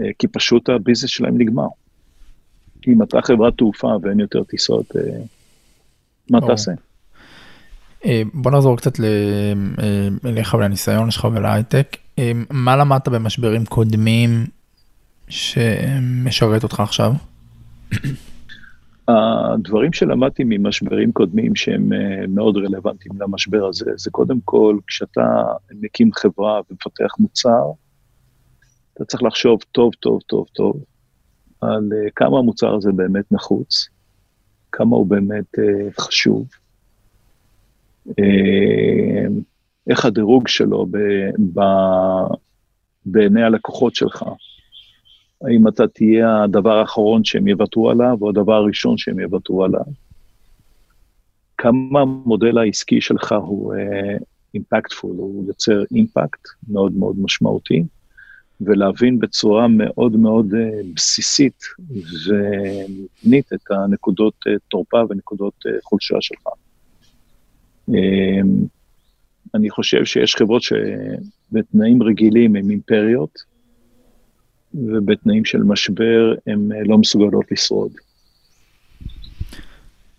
[0.00, 1.68] אה, כי פשוט הביזנס שלהם נגמר.
[2.88, 5.18] אם אתה חברת תעופה ואין יותר טיסות, אה,
[6.30, 6.72] מה תעשה?
[8.04, 9.00] אה, בוא נחזור קצת
[10.24, 11.96] אליך ולניסיון שלך ולהייטק.
[12.50, 14.46] מה למדת במשברים קודמים
[15.28, 17.12] שמשרת אותך עכשיו?
[19.08, 25.42] הדברים שלמדתי ממשברים קודמים שהם אה, מאוד רלוונטיים למשבר הזה, זה קודם כל, כשאתה
[25.80, 27.70] מקים חברה ומפתח מוצר,
[28.94, 30.84] אתה צריך לחשוב טוב, טוב, טוב, טוב,
[31.60, 33.88] על אה, כמה המוצר הזה באמת נחוץ,
[34.72, 36.46] כמה הוא באמת אה, חשוב,
[39.90, 40.98] איך הדירוג שלו ב,
[41.54, 41.60] ב,
[43.06, 44.24] בעיני הלקוחות שלך,
[45.42, 49.84] האם אתה תהיה הדבר האחרון שהם יוותרו עליו, או הדבר הראשון שהם יוותרו עליו.
[51.58, 53.74] כמה המודל העסקי שלך הוא
[54.54, 57.84] אימפקטפול, uh, הוא יוצר אימפקט מאוד מאוד משמעותי,
[58.60, 61.62] ולהבין בצורה מאוד מאוד uh, בסיסית
[62.26, 66.46] ומבנית את הנקודות uh, תורפה ונקודות uh, חולשה שלך.
[67.88, 67.92] Uh,
[69.54, 73.38] אני חושב שיש חברות שבתנאים רגילים הן אימפריות,
[74.74, 77.92] ובתנאים של משבר הן אה, לא מסוגלות לשרוד.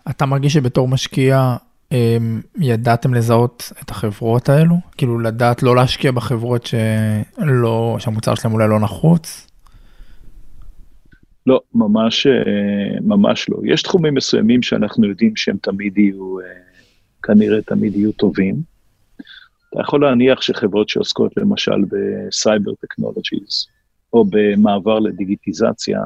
[0.09, 1.55] אתה מרגיש שבתור משקיע
[1.91, 4.76] אמ, ידעתם לזהות את החברות האלו?
[4.97, 9.47] כאילו לדעת לא להשקיע בחברות שלא, שהמוצר שלהם אולי לא נחוץ?
[11.47, 13.57] לא, ממש, אה, ממש לא.
[13.63, 16.45] יש תחומים מסוימים שאנחנו יודעים שהם תמיד יהיו, אה,
[17.24, 18.55] כנראה תמיד יהיו טובים.
[19.70, 23.67] אתה יכול להניח שחברות שעוסקות למשל בסייבר טכנולוגיז,
[24.13, 25.99] או במעבר לדיגיטיזציה,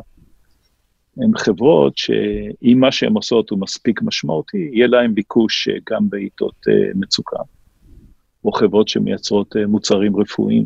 [1.17, 6.91] הן חברות שאם מה שהן עושות הוא מספיק משמעותי, יהיה להן ביקוש גם בעיתות אה,
[6.95, 7.39] מצוקה,
[8.45, 10.65] או חברות שמייצרות אה, מוצרים רפואיים.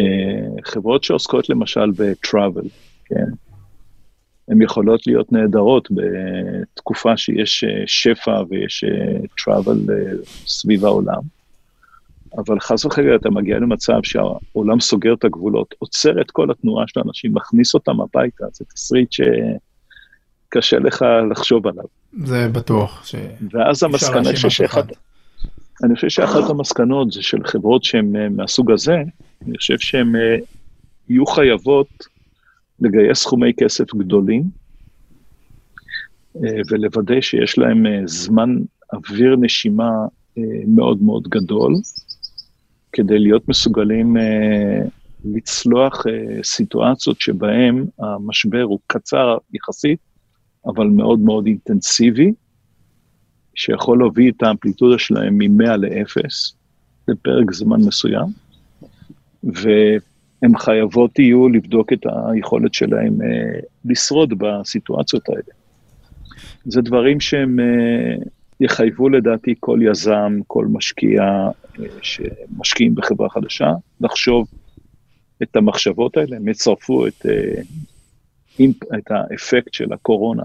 [0.00, 2.68] אה, חברות שעוסקות למשל ב-travel,
[3.04, 3.51] כן?
[4.48, 8.84] הן יכולות להיות נהדרות בתקופה שיש שפע ויש
[9.40, 9.92] travel
[10.46, 11.20] סביב העולם.
[12.38, 17.00] אבל חס וחלילה אתה מגיע למצב שהעולם סוגר את הגבולות, עוצר את כל התנועה של
[17.00, 21.84] האנשים, מכניס אותם הביתה, זה תסריט שקשה לך לחשוב עליו.
[22.24, 23.04] זה בטוח.
[23.04, 23.14] ש...
[23.50, 24.86] ואז המסקנה שאחת,
[25.84, 28.96] אני חושב שאחת המסקנות זה של חברות שהן אה, מהסוג הזה,
[29.46, 30.36] אני חושב שהן אה,
[31.08, 32.06] יהיו חייבות
[32.82, 34.42] לגייס סכומי כסף גדולים,
[36.36, 38.56] אה, ולוודא שיש להם זמן
[38.92, 39.90] אוויר נשימה
[40.66, 41.74] מאוד מאוד גדול,
[42.92, 44.82] כדי להיות מסוגלים אה,
[45.24, 49.98] לצלוח אה, סיטואציות שבהן המשבר הוא קצר יחסית,
[50.66, 52.32] אבל מאוד מאוד אינטנסיבי,
[53.54, 56.16] שיכול להביא את האמפליטודה שלהם מ-100 ל-0
[57.08, 58.26] לפרק זמן מסוים,
[60.42, 65.42] והן חייבות יהיו לבדוק את היכולת שלהם אה, לשרוד בסיטואציות האלה.
[66.64, 68.14] זה דברים שהם אה,
[68.60, 74.46] יחייבו לדעתי כל יזם, כל משקיע אה, שמשקיעים בחברה חדשה, לחשוב
[75.42, 77.26] את המחשבות האלה, הם יצרפו את,
[78.98, 80.42] את האפקט של הקורונה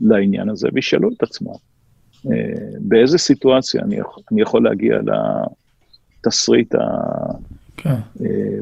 [0.00, 1.52] לעניין הזה וישאלו את עצמם,
[2.80, 4.98] באיזה סיטואציה אני יכול, אני יכול להגיע
[6.20, 6.74] לתסריט.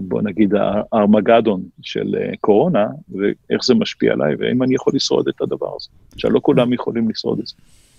[0.01, 0.55] בוא נגיד
[0.93, 5.89] הארמגדון של קורונה, ואיך זה משפיע עליי, והאם אני יכול לשרוד את הדבר הזה.
[6.13, 7.55] עכשיו, לא כולם יכולים לשרוד את זה.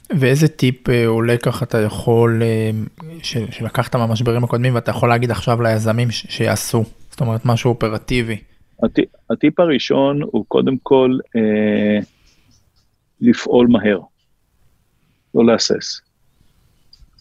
[0.09, 2.69] ואיזה טיפ אה, או לקח אתה יכול, אה,
[3.23, 6.83] שלקחת מהמשברים הקודמים ואתה יכול להגיד עכשיו ליזמים שיעשו?
[7.11, 8.37] זאת אומרת, משהו אופרטיבי.
[8.83, 11.99] הטיפ, הטיפ הראשון הוא קודם כל אה,
[13.21, 13.99] לפעול מהר,
[15.35, 16.01] לא להסס.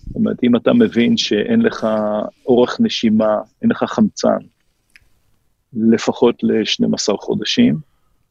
[0.07, 1.87] זאת אומרת, אם אתה מבין שאין לך
[2.47, 4.39] אורך נשימה, אין לך חמצן,
[5.73, 7.79] לפחות ל-12 חודשים,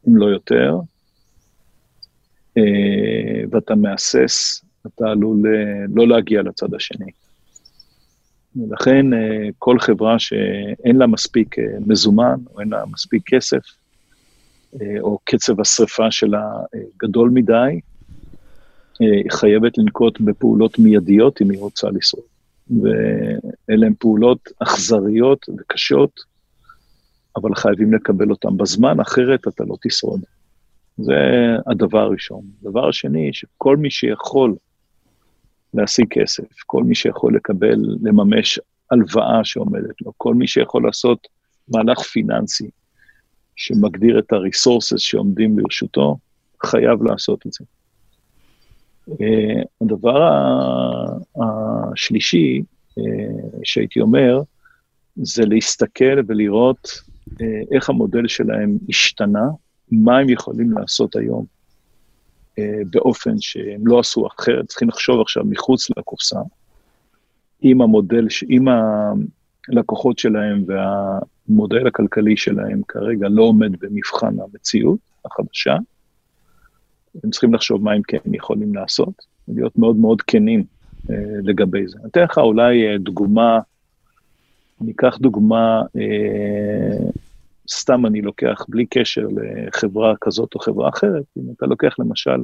[0.08, 0.76] אם לא יותר,
[2.58, 7.10] אה, ואתה מהסס, אתה עלול אה, לא להגיע לצד השני.
[8.56, 11.56] ולכן אה, כל חברה שאין לה מספיק
[11.86, 13.62] מזומן, או אין לה מספיק כסף,
[15.00, 16.42] או קצב השרפה שלה
[17.02, 17.80] גדול מדי,
[19.30, 22.24] חייבת לנקוט בפעולות מיידיות אם היא רוצה לשרוד.
[22.82, 26.20] ואלה הן פעולות אכזריות וקשות,
[27.36, 30.20] אבל חייבים לקבל אותן בזמן, אחרת אתה לא תשרוד.
[30.98, 31.14] זה
[31.66, 32.42] הדבר הראשון.
[32.62, 34.54] הדבר השני, שכל מי שיכול
[35.74, 41.28] להשיג כסף, כל מי שיכול לקבל, לממש הלוואה שעומדת לו, כל מי שיכול לעשות
[41.68, 42.70] מהלך פיננסי
[43.56, 46.16] שמגדיר את ה-resources שעומדים לרשותו,
[46.64, 47.64] חייב לעשות את זה.
[49.80, 50.22] הדבר
[51.36, 52.62] השלישי
[52.98, 53.02] uh,
[53.64, 54.40] שהייתי אומר,
[55.16, 56.88] זה להסתכל ולראות
[57.30, 57.42] uh,
[57.72, 59.48] איך המודל שלהם השתנה,
[59.90, 61.44] מה הם יכולים לעשות היום
[62.50, 66.40] uh, באופן שהם לא עשו אחרת, צריכים לחשוב עכשיו מחוץ לקופסה,
[67.60, 68.68] עם המודל, עם
[69.68, 75.76] הלקוחות שלהם והמודל הכלכלי שלהם כרגע לא עומד במבחן המציאות החדשה,
[77.24, 79.14] הם צריכים לחשוב מה הם כן יכולים לעשות,
[79.48, 80.64] ולהיות מאוד מאוד כנים
[81.10, 81.98] אה, לגבי זה.
[82.00, 83.58] אני אתן לך אולי אה, דוגמה,
[84.82, 87.08] אני אקח דוגמה, אה,
[87.70, 92.42] סתם אני לוקח בלי קשר לחברה כזאת או חברה אחרת, אם אתה לוקח למשל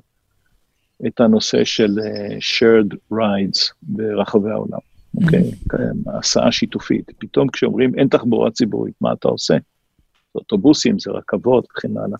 [1.06, 4.78] את הנושא של אה, shared rides ברחבי העולם,
[5.14, 5.40] אוקיי?
[5.40, 5.76] Mm-hmm.
[5.76, 7.10] כן, הסעה שיתופית.
[7.18, 9.54] פתאום כשאומרים אין תחבורה ציבורית, מה אתה עושה?
[9.54, 9.60] זה
[10.34, 12.18] אוטובוסים, זה רכבות וכן הלאה.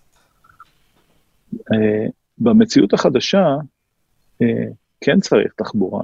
[2.40, 3.56] במציאות החדשה,
[4.42, 4.64] אה,
[5.00, 6.02] כן צריך תחבורה,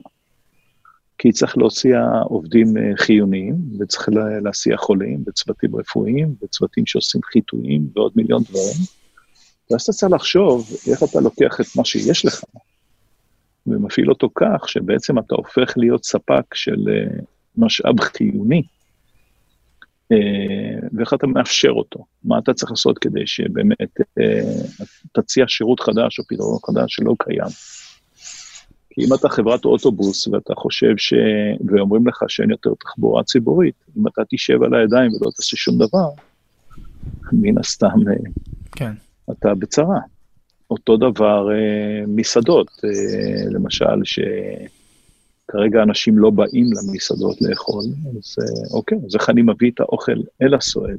[1.18, 4.08] כי צריך להוציא עובדים אה, חיוניים, וצריך
[4.42, 8.76] להסיע חולים, וצוותים רפואיים, וצוותים שעושים חיטויים, ועוד מיליון דברים.
[9.70, 12.40] ואז אתה צריך לחשוב איך אתה לוקח את מה שיש לך,
[13.66, 17.18] ומפעיל אותו כך שבעצם אתה הופך להיות ספק של אה,
[17.56, 18.62] משאב חיוני,
[20.92, 24.40] ואיך אתה מאפשר אותו, מה אתה צריך לעשות כדי שבאמת אה,
[25.12, 27.50] תציע שירות חדש או פתרון חדש שלא קיים.
[28.90, 31.14] כי אם אתה חברת אוטובוס ואתה חושב ש...
[31.66, 36.08] ואומרים לך שאין יותר תחבורה ציבורית, אם אתה תשב על הידיים ולא תעשה שום דבר,
[37.32, 37.98] מן הסתם
[38.72, 38.92] כן.
[39.30, 39.98] אתה בצרה.
[40.70, 41.48] אותו דבר
[42.06, 42.70] מסעדות,
[43.50, 44.18] למשל, ש...
[45.48, 50.16] כרגע אנשים לא באים למסעדות לאכול, אז אה, אוקיי, אז איך אני מביא את האוכל
[50.42, 50.98] אל הסועד?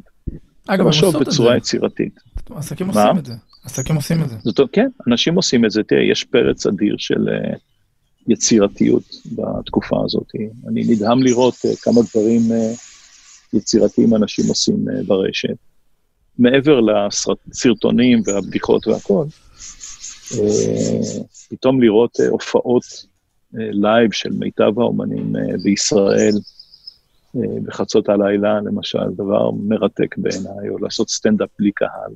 [0.68, 1.32] אגב, הם עושות את זה.
[1.32, 2.20] בצורה יצירתית.
[2.56, 3.34] עסקים עושים את זה.
[3.66, 4.36] עסקים עושים את זה.
[4.44, 5.84] זאת כן, אנשים עושים את זה.
[5.84, 7.58] תראה, יש פרץ אדיר של uh,
[8.28, 10.32] יצירתיות בתקופה הזאת.
[10.68, 15.56] אני נדהם לראות uh, כמה דברים uh, יצירתיים אנשים עושים uh, ברשת.
[16.40, 19.26] מעבר לסרטונים והבדיחות והכול,
[20.32, 20.38] uh,
[21.50, 22.84] פתאום לראות uh, הופעות
[23.58, 26.34] live של מיטב האומנים אה, בישראל
[27.36, 32.12] אה, בחצות הלילה, למשל, דבר מרתק בעיניי, או לעשות סטנדאפ בלי קהל.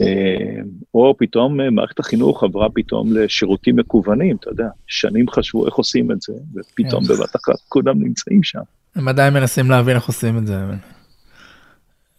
[0.00, 0.62] אה,
[0.94, 6.20] או פתאום מערכת החינוך עברה פתאום לשירותים מקוונים, אתה יודע, שנים חשבו איך עושים את
[6.20, 7.14] זה, ופתאום כן.
[7.14, 8.60] בבת אחת כולם נמצאים שם.
[8.94, 10.56] הם עדיין מנסים להבין איך עושים את זה.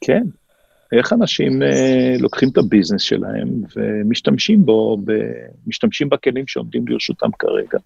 [0.01, 0.23] כן,
[0.91, 5.11] איך אנשים אה, לוקחים את הביזנס שלהם ומשתמשים בו, ב,
[5.67, 7.79] משתמשים בכלים שעומדים לרשותם כרגע.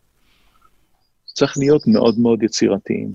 [1.26, 3.12] צריך להיות מאוד מאוד יצירתיים.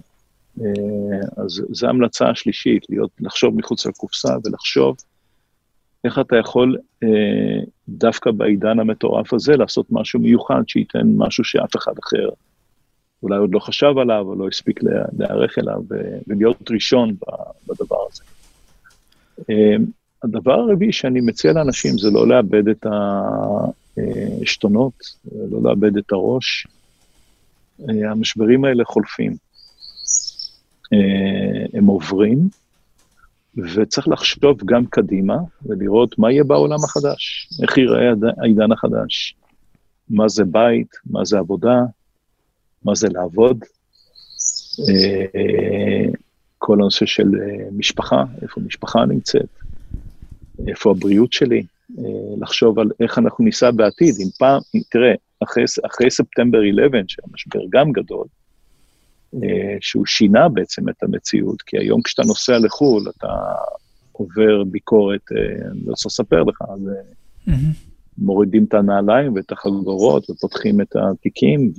[0.60, 4.96] אה, אז זו ההמלצה השלישית, להיות, לחשוב מחוץ לקופסה ולחשוב
[6.04, 7.08] איך אתה יכול אה,
[7.88, 12.28] דווקא בעידן המטורף הזה לעשות משהו מיוחד שייתן משהו שאף אחד אחר
[13.22, 14.80] אולי עוד לא חשב עליו או לא הספיק
[15.18, 15.82] להיערך אליו
[16.28, 17.14] ולהיות ראשון
[17.68, 18.35] בדבר הזה.
[19.38, 19.84] אמ,
[20.22, 22.86] הדבר הרביעי שאני מציע לאנשים זה לא לאבד את
[23.96, 24.94] העשתונות,
[25.50, 26.66] לא לאבד את הראש.
[27.80, 29.36] אה, המשברים האלה חולפים.
[30.92, 32.48] אה, הם עוברים,
[33.74, 39.34] וצריך לחשוב גם קדימה ולראות מה יהיה בעולם החדש, איך ייראה העידן החדש,
[40.10, 41.80] מה זה בית, מה זה עבודה,
[42.84, 43.64] מה זה לעבוד.
[46.66, 49.48] כל הנושא של אה, משפחה, איפה משפחה נמצאת,
[50.68, 51.62] איפה הבריאות שלי,
[51.98, 52.04] אה,
[52.40, 54.14] לחשוב על איך אנחנו ניסע בעתיד.
[54.22, 54.60] אם פעם,
[54.90, 58.26] תראה, אחרי, אחרי ספטמבר 11, שהמשבר גם גדול,
[59.34, 63.28] אה, שהוא שינה בעצם את המציאות, כי היום כשאתה נוסע לחו"ל, אתה
[64.12, 65.32] עובר ביקורת,
[65.70, 66.90] אני לא רוצה לספר לך, אז
[67.48, 67.52] mm-hmm.
[68.18, 71.72] מורידים את הנעליים ואת החגורות ופותחים את התיקים,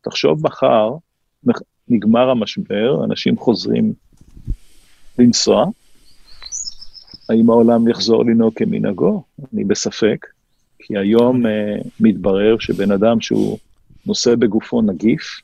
[0.00, 0.90] ותחשוב מחר,
[1.90, 3.92] נגמר המשבר, אנשים חוזרים
[5.18, 5.66] לנסוע.
[7.28, 9.22] האם העולם יחזור לנהוג כמנהגו?
[9.52, 10.26] אני בספק,
[10.78, 11.48] כי היום uh,
[12.00, 13.58] מתברר שבן אדם שהוא
[14.06, 15.40] נושא בגופו נגיף,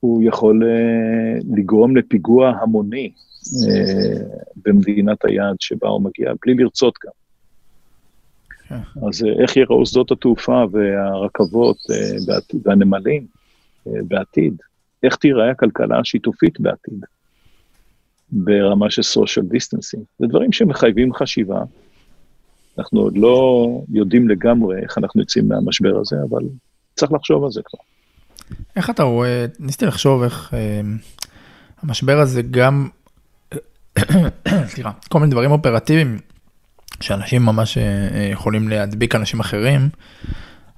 [0.00, 3.10] הוא יכול uh, לגרום לפיגוע המוני
[3.44, 7.12] uh, במדינת היעד שבה הוא מגיע, בלי לרצות גם.
[8.68, 9.06] כן.
[9.08, 11.76] אז איך יראו שדות התעופה והרכבות
[12.64, 13.26] והנמלים
[13.86, 14.54] בעתיד?
[15.04, 17.04] איך תיראה הכלכלה השיתופית בעתיד,
[18.32, 20.04] ברמה של social distancing.
[20.18, 21.62] זה דברים שמחייבים חשיבה.
[22.78, 26.42] אנחנו עוד לא יודעים לגמרי איך אנחנו יוצאים מהמשבר הזה, אבל
[26.94, 27.78] צריך לחשוב על זה כבר.
[28.76, 30.80] איך אתה רואה, ניסיתי לחשוב איך אה,
[31.82, 32.88] המשבר הזה גם,
[34.72, 36.18] סליחה, כל מיני דברים אופרטיביים
[37.00, 39.88] שאנשים ממש אה, יכולים להדביק אנשים אחרים,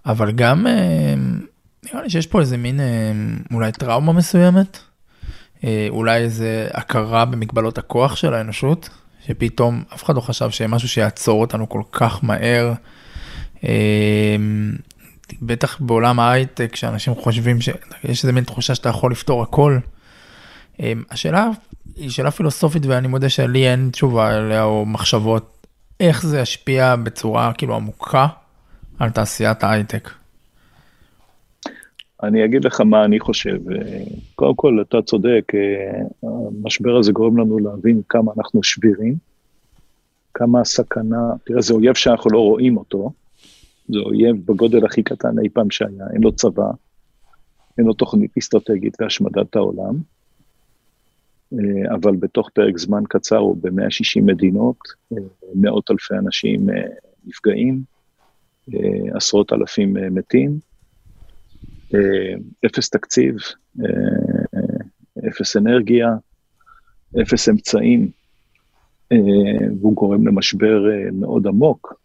[0.06, 1.14] אבל גם אה,
[1.86, 3.12] נראה לי שיש פה איזה מין אה,
[3.52, 4.78] אולי טראומה מסוימת,
[5.64, 8.88] אה, אולי איזה הכרה במגבלות הכוח של האנושות,
[9.26, 12.72] שפתאום אף אחד לא חשב שיהיה משהו שיעצור אותנו כל כך מהר.
[13.64, 14.36] אה,
[15.42, 19.78] בטח בעולם ההייטק, שאנשים חושבים שיש איזה מין תחושה שאתה יכול לפתור הכל.
[21.10, 21.48] השאלה
[21.96, 25.66] היא שאלה פילוסופית ואני מודה שלי אין תשובה עליה או מחשבות,
[26.00, 28.26] איך זה ישפיע בצורה כאילו עמוקה
[28.98, 30.10] על תעשיית ההייטק.
[32.22, 33.58] אני אגיד לך מה אני חושב.
[34.34, 35.52] קודם כל, אתה צודק,
[36.22, 39.14] המשבר הזה גורם לנו להבין כמה אנחנו שבירים,
[40.34, 43.10] כמה הסכנה, תראה, זה אויב שאנחנו לא רואים אותו,
[43.88, 46.70] זה אויב בגודל הכי קטן אי פעם שהיה, אין לו צבא,
[47.78, 49.94] אין לו תוכנית אסטרטגית להשמדת העולם,
[51.94, 54.76] אבל בתוך פרק זמן קצר הוא ב-160 מדינות,
[55.54, 56.66] מאות אלפי אנשים
[57.26, 57.82] נפגעים,
[59.14, 60.58] עשרות אלפים מתים,
[62.66, 63.36] אפס תקציב,
[65.28, 66.08] אפס אנרגיה,
[67.22, 68.10] אפס אמצעים,
[69.80, 72.00] והוא גורם למשבר מאוד עמוק,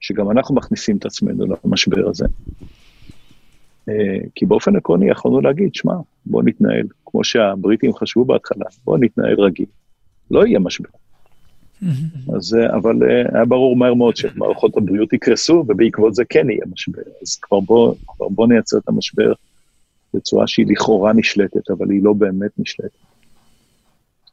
[0.00, 2.26] שגם אנחנו מכניסים את עצמנו למשבר הזה.
[4.34, 5.94] כי באופן עקרוני יכולנו להגיד, שמע,
[6.26, 9.66] בוא נתנהל, כמו שהבריטים חשבו בהתחלה, בוא נתנהל רגיל.
[10.30, 10.88] לא יהיה משבר.
[12.36, 16.62] אז, אה, אבל אה, היה ברור מהר מאוד שמערכות הבריאות יקרסו, ובעקבות זה כן יהיה
[16.72, 17.02] משבר.
[17.22, 19.32] אז כבר בוא, כבר בוא נייצר את המשבר
[20.14, 23.06] בצורה שהיא לכאורה נשלטת, אבל היא לא באמת נשלטת.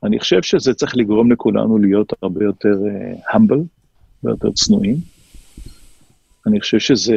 [0.03, 3.63] אני חושב שזה צריך לגרום לכולנו להיות הרבה יותר uh, humble,
[4.23, 4.97] הרבה יותר צנועים.
[6.47, 7.15] אני חושב שזה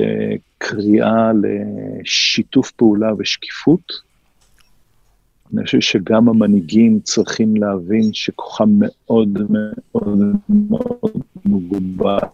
[0.58, 4.05] קריאה לשיתוף פעולה ושקיפות.
[5.52, 10.18] אני חושב שגם המנהיגים צריכים להבין שכוחם מאוד מאוד
[10.48, 12.28] מאוד מוגבל.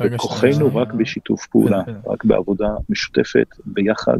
[0.00, 2.10] וכוחנו רק בשיתוף פעולה, כן, כן.
[2.10, 4.18] רק בעבודה משותפת, ביחד.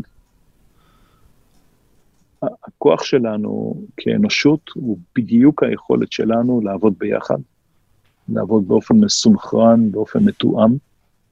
[2.42, 7.38] הכוח שלנו כאנושות הוא בדיוק היכולת שלנו לעבוד ביחד,
[8.28, 10.76] לעבוד באופן מסונכרן, באופן מתואם,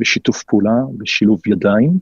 [0.01, 1.99] בשיתוף פעולה, בשילוב ידיים.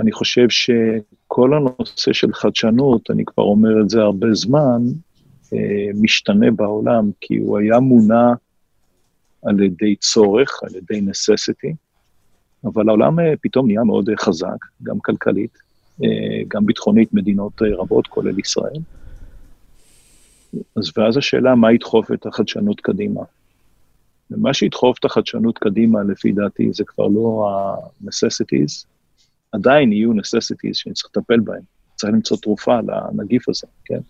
[0.00, 4.82] אני חושב שכל הנושא של חדשנות, אני כבר אומר את זה הרבה זמן,
[5.52, 8.32] אה, משתנה בעולם, כי הוא היה מונע
[9.42, 11.74] על ידי צורך, על ידי necessity,
[12.64, 15.58] אבל העולם אה, פתאום נהיה מאוד אה, חזק, גם כלכלית,
[16.48, 18.80] גם ביטחונית, מדינות רבות, כולל ישראל.
[20.76, 23.20] אז ואז השאלה, מה ידחוף את החדשנות קדימה?
[24.30, 28.86] ומה שידחוף את החדשנות קדימה, לפי דעתי, זה כבר לא ה-necessities,
[29.52, 31.62] עדיין יהיו necessities שצריך לטפל בהם.
[31.96, 34.00] צריך למצוא תרופה לנגיף הזה, כן?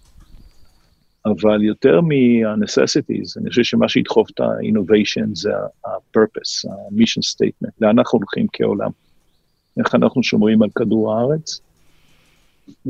[1.27, 5.51] אבל יותר מה-necessities, אני חושב שמה שידחוף את ה-innovation זה
[5.87, 8.91] ה-purpose, ה-mission statement, לאן אנחנו הולכים כעולם.
[9.79, 11.61] איך אנחנו שומרים על כדור הארץ,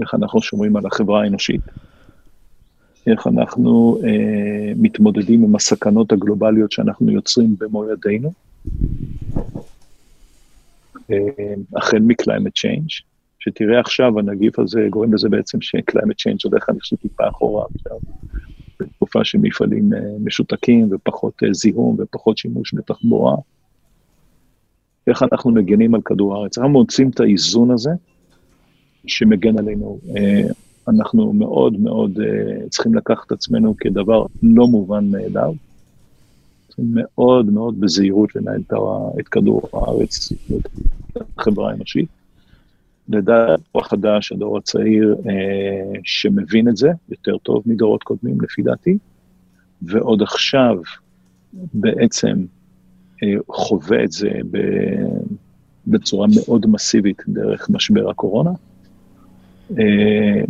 [0.01, 1.61] איך אנחנו שומרים על החברה האנושית,
[3.07, 8.33] איך אנחנו אה, מתמודדים עם הסכנות הגלובליות שאנחנו יוצרים במו ידינו,
[11.77, 12.89] החל מ-climate change,
[13.39, 17.99] שתראה עכשיו, הנגיף הזה גורם לזה בעצם ש-climate change הולך, אני חושב, טיפה אחורה עכשיו,
[18.81, 23.37] בתקופה של מפעלים אה, משותקים ופחות אה, זיהום ופחות שימוש בתחבורה.
[25.07, 26.59] איך אנחנו מגנים על כדור הארץ?
[26.59, 27.91] אנחנו מוצאים את האיזון הזה
[29.07, 29.99] שמגן עלינו.
[30.89, 32.19] אנחנו מאוד מאוד
[32.71, 35.53] צריכים לקחת את עצמנו כדבר לא מובן מאליו.
[36.79, 38.63] מאוד מאוד בזהירות לנהל
[39.21, 40.33] את כדור הארץ,
[41.17, 42.09] את החברה האנושית.
[43.09, 48.99] לדעת דור חדש, הדור הצעיר, אה, שמבין את זה יותר טוב מדורות קודמים, לפי דעתי,
[49.83, 50.79] ועוד עכשיו
[51.75, 52.45] בעצם
[53.23, 54.59] אה, חווה את זה ב,
[55.87, 58.51] בצורה מאוד מסיבית דרך משבר הקורונה.
[59.79, 60.43] אה,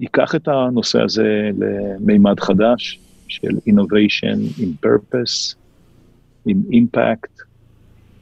[0.00, 5.54] ייקח את הנושא הזה למימד חדש של innovation in purpose,
[6.46, 7.40] עם אימפקט,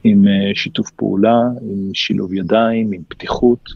[0.03, 3.69] עם uh, שיתוף פעולה, עם שילוב ידיים, עם פתיחות,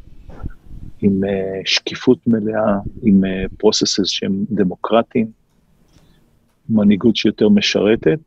[1.01, 1.27] עם uh,
[1.65, 3.21] שקיפות מלאה, עם
[3.57, 5.27] פרוססס uh, שהם דמוקרטיים,
[6.69, 8.19] מנהיגות שיותר משרתת,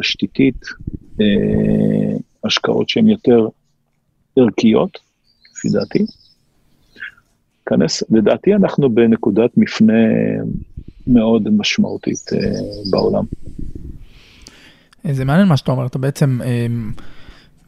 [0.00, 0.64] תשתיתית,
[2.44, 3.48] השקעות שהן יותר
[4.36, 4.98] ערכיות,
[5.52, 6.04] לפי דעתי,
[7.66, 10.02] כנס, לדעתי אנחנו בנקודת מפנה
[11.06, 12.30] מאוד משמעותית
[12.90, 13.24] בעולם.
[15.12, 16.40] זה מעניין מה שאתה אומר, אתה בעצם,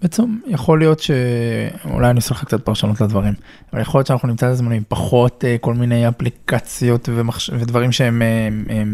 [0.03, 3.35] בעצם יכול להיות שאולי אני אעשה לך קצת פרשנות לדברים,
[3.73, 7.51] אבל יכול להיות שאנחנו נמצא את הזמן עם פחות כל מיני אפליקציות ומחש...
[7.51, 8.23] ודברים שהם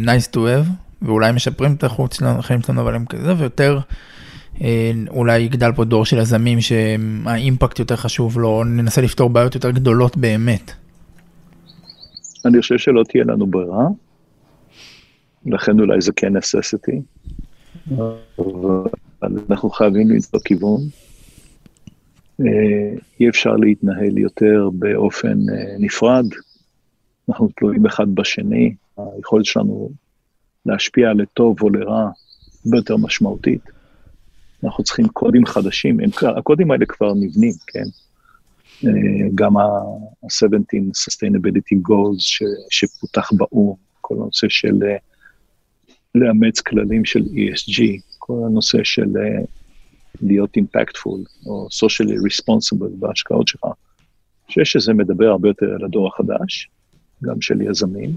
[0.04, 0.68] nice to have,
[1.02, 3.78] ואולי משפרים את החוץ החיים שלנו, אבל הם כזה, ויותר
[5.08, 10.16] אולי יגדל פה דור של יזמים שהאימפקט יותר חשוב לו, ננסה לפתור בעיות יותר גדולות
[10.16, 10.72] באמת.
[12.46, 13.86] אני חושב שלא תהיה לנו ברירה,
[15.46, 17.21] לכן אולי זה כן necessity,
[17.90, 20.80] אבל אנחנו חייבים למצוא כיוון.
[23.20, 25.38] אי אפשר להתנהל יותר באופן
[25.78, 26.24] נפרד,
[27.28, 29.90] אנחנו תלויים אחד בשני, היכולת שלנו
[30.66, 32.10] להשפיע לטוב או לרע
[32.66, 33.62] הרבה יותר משמעותית.
[34.64, 37.84] אנחנו צריכים קודים חדשים, הם, הקודים האלה כבר נבנים, כן?
[39.34, 44.78] גם ה-17 Sustainability Goals ש, שפותח באו"ם, כל הנושא של
[46.14, 47.82] לאמץ כללים של ESG,
[48.18, 49.08] כל הנושא של
[50.22, 53.64] להיות impactful או socially responsible בהשקעות שלך.
[53.64, 56.68] אני חושב שזה מדבר הרבה יותר על הדור החדש,
[57.22, 58.10] גם של יזמים.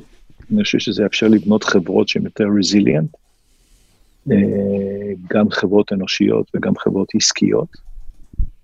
[0.51, 3.17] אני חושב שזה יאפשר לבנות חברות שהן יותר resilient,
[5.29, 7.69] גם חברות אנושיות וגם חברות עסקיות,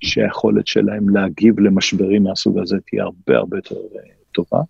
[0.01, 3.75] שהיכולת שלהם להגיב למשברים מהסוג הזה תהיה הרבה הרבה יותר
[4.31, 4.61] טובה.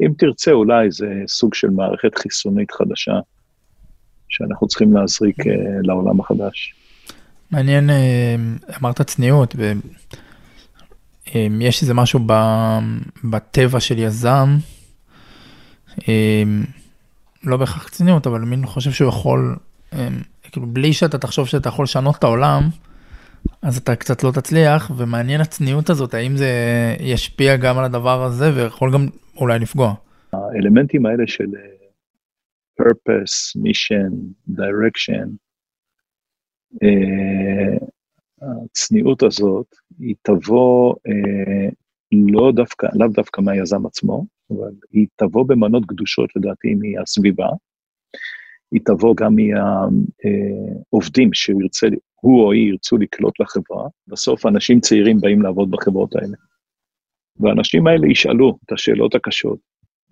[0.00, 3.20] אם תרצה, אולי זה סוג של מערכת חיסונית חדשה
[4.28, 5.36] שאנחנו צריכים להזריק
[5.82, 6.74] לעולם החדש.
[7.50, 7.90] מעניין,
[8.80, 9.56] אמרת צניעות,
[11.34, 12.20] ויש איזה משהו
[13.24, 14.56] בטבע של יזם,
[17.44, 19.56] לא בהכרח צניעות, אבל מי חושב שהוא יכול,
[20.42, 22.62] כאילו בלי שאתה תחשוב שאתה יכול לשנות את העולם,
[23.62, 26.50] אז אתה קצת לא תצליח, ומעניין הצניעות הזאת, האם זה
[27.00, 29.06] ישפיע גם על הדבר הזה ויכול גם
[29.36, 29.94] אולי לפגוע.
[30.32, 31.46] האלמנטים האלה של
[32.82, 34.12] purpose, mission,
[34.50, 35.28] direction,
[38.42, 39.66] הצניעות הזאת,
[39.98, 40.94] היא תבוא
[42.12, 47.48] לא דווקא, לאו דווקא מהיזם עצמו, אבל היא תבוא במנות קדושות לדעתי מהסביבה,
[48.72, 55.20] היא תבוא גם מהעובדים שהוא ירצה, הוא או היא ירצו לקלוט לחברה, בסוף אנשים צעירים
[55.20, 56.36] באים לעבוד בחברות האלה.
[57.40, 59.58] והאנשים האלה ישאלו את השאלות הקשות,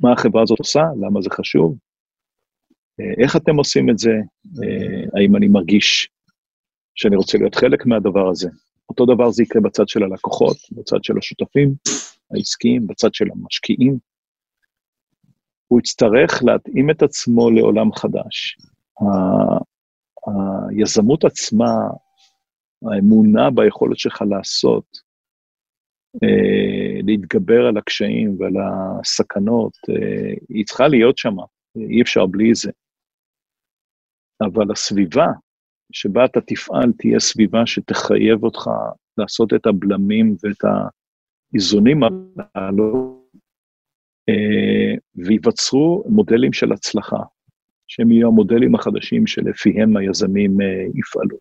[0.01, 1.77] מה החברה הזאת עושה, למה זה חשוב,
[3.23, 4.13] איך אתם עושים את זה,
[5.17, 6.09] האם אני מרגיש
[6.95, 8.49] שאני רוצה להיות חלק מהדבר הזה.
[8.89, 11.75] אותו דבר זה יקרה בצד של הלקוחות, בצד של השותפים
[12.35, 13.99] העסקיים, בצד של המשקיעים.
[15.69, 18.59] הוא יצטרך להתאים את עצמו לעולם חדש.
[20.71, 21.73] היזמות עצמה,
[22.93, 24.85] האמונה ביכולת שלך לעשות,
[27.03, 28.55] להתגבר על הקשיים ועל
[29.01, 29.73] הסכנות,
[30.49, 31.37] היא צריכה להיות שם,
[31.77, 32.71] אי אפשר בלי זה.
[34.41, 35.27] אבל הסביבה
[35.93, 38.71] שבה אתה תפעל תהיה סביבה שתחייב אותך
[39.19, 40.65] לעשות את הבלמים ואת
[41.53, 42.01] האיזונים
[42.55, 43.23] הללו,
[45.15, 47.23] וייווצרו מודלים של הצלחה,
[47.89, 50.57] שהם יהיו המודלים החדשים שלפיהם היזמים
[50.95, 51.39] יפעלו.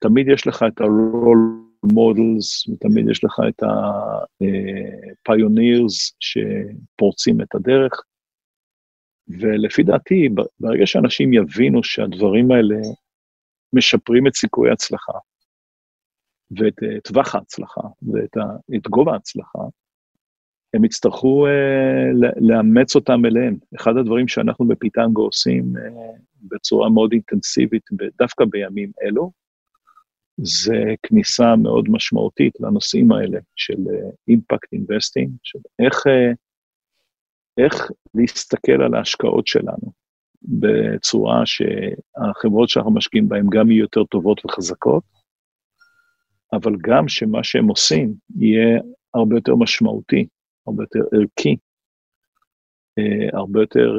[0.00, 4.54] תמיד יש לך את ה-role models, ותמיד יש לך את ה-pioneers
[6.20, 8.02] שפורצים את הדרך,
[9.28, 10.28] ולפי דעתי,
[10.60, 12.76] ברגע שאנשים יבינו שהדברים האלה
[13.72, 15.12] משפרים את סיכויי ההצלחה,
[16.58, 17.80] ואת טווח ההצלחה,
[18.12, 18.36] ואת
[18.76, 19.58] את גובה ההצלחה,
[20.74, 23.56] הם יצטרכו uh, לאמץ אותם אליהם.
[23.76, 27.82] אחד הדברים שאנחנו בפיטנגו עושים uh, בצורה מאוד אינטנסיבית,
[28.18, 29.32] דווקא בימים אלו,
[30.36, 33.76] זה כניסה מאוד משמעותית לנושאים האלה של
[34.28, 36.34] impact uh, investing, של איך, uh,
[37.58, 39.92] איך להסתכל על ההשקעות שלנו
[40.42, 45.04] בצורה שהחברות שאנחנו משקיעים בהן גם יהיו יותר טובות וחזקות,
[46.52, 48.80] אבל גם שמה שהם עושים יהיה
[49.14, 50.26] הרבה יותר משמעותי,
[50.66, 51.56] הרבה יותר ערכי,
[53.32, 53.98] הרבה יותר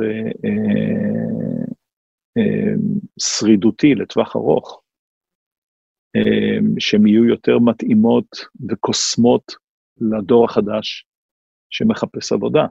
[3.20, 4.82] שרידותי לטווח ארוך,
[6.80, 8.28] שהן יהיו יותר מתאימות
[8.70, 9.56] וקוסמות
[9.98, 11.06] לדור החדש
[11.70, 12.66] שמחפש עבודה.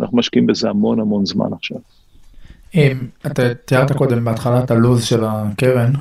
[0.00, 1.78] אנחנו משקיעים בזה המון המון זמן עכשיו.
[3.26, 5.92] אתה תיארת קודם בהתחלה את הלו"ז של הקרן,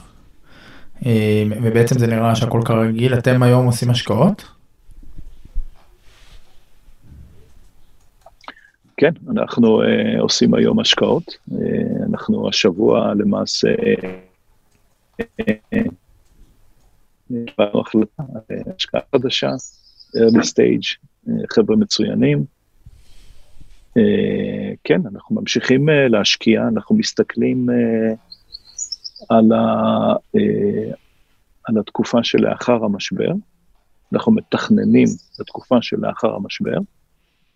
[1.62, 4.46] ובעצם זה נראה שהכל כרגיל, אתם היום עושים השקעות?
[8.98, 9.86] כן, אנחנו uh,
[10.20, 11.24] עושים היום השקעות.
[11.52, 11.56] Uh,
[12.10, 13.68] אנחנו השבוע למעשה
[17.28, 19.50] קיבלנו uh, החלטה על השקעה חדשה
[20.18, 20.98] early stage,
[21.54, 22.55] חבר'ה מצוינים.
[24.84, 27.70] כן, אנחנו ממשיכים להשקיע, אנחנו מסתכלים
[29.30, 30.14] על, ה,
[31.64, 33.32] על התקופה שלאחר המשבר,
[34.14, 35.08] אנחנו מתכננים
[35.40, 36.78] לתקופה שלאחר המשבר.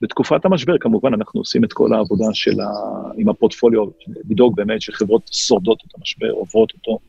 [0.02, 2.66] בתקופת המשבר, כמובן, אנחנו עושים את כל העבודה של ה...
[3.18, 3.86] עם הפורטפוליו,
[4.30, 7.00] לדאוג באמת שחברות שורדות את המשבר, עוברות אותו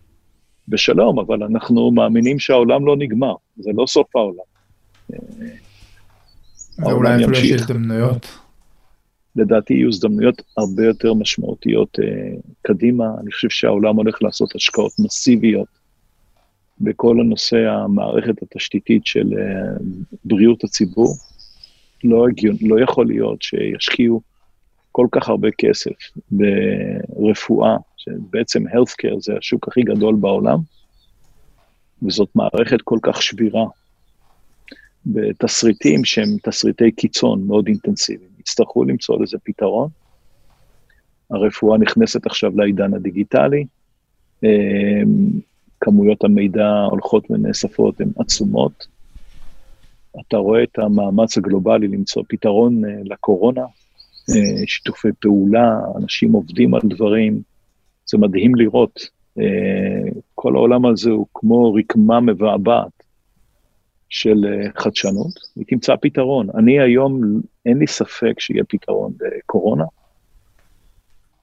[0.68, 4.44] בשלום, אבל אנחנו מאמינים שהעולם לא נגמר, זה לא סוף העולם.
[6.78, 8.26] ואולי אפילו יש הזדמנויות.
[9.36, 13.04] לדעתי יהיו הזדמנויות הרבה יותר משמעותיות uh, קדימה.
[13.22, 15.68] אני חושב שהעולם הולך לעשות השקעות מסיביות
[16.80, 19.82] בכל הנושא המערכת התשתיתית של uh,
[20.24, 21.16] בריאות הציבור.
[22.04, 24.20] לא, הגיון, לא יכול להיות שישקיעו
[24.92, 25.90] כל כך הרבה כסף
[26.30, 30.58] ברפואה, שבעצם healthcare זה השוק הכי גדול בעולם,
[32.02, 33.64] וזאת מערכת כל כך שבירה,
[35.06, 38.29] בתסריטים שהם תסריטי קיצון מאוד אינטנסיביים.
[38.40, 39.88] יצטרכו למצוא לזה פתרון.
[41.30, 43.64] הרפואה נכנסת עכשיו לעידן הדיגיטלי,
[44.44, 44.48] אמ,
[45.80, 48.86] כמויות המידע הולכות ונאספות הן עצומות.
[50.20, 53.64] אתה רואה את המאמץ הגלובלי למצוא פתרון אה, לקורונה,
[54.30, 57.42] אה, שיתופי פעולה, אנשים עובדים על דברים,
[58.06, 59.00] זה מדהים לראות.
[59.38, 62.99] אה, כל העולם הזה הוא כמו רקמה מבעבעת
[64.10, 64.44] של
[64.78, 66.46] חדשנות, היא תמצא פתרון.
[66.58, 69.84] אני היום, אין לי ספק שיהיה פתרון לקורונה.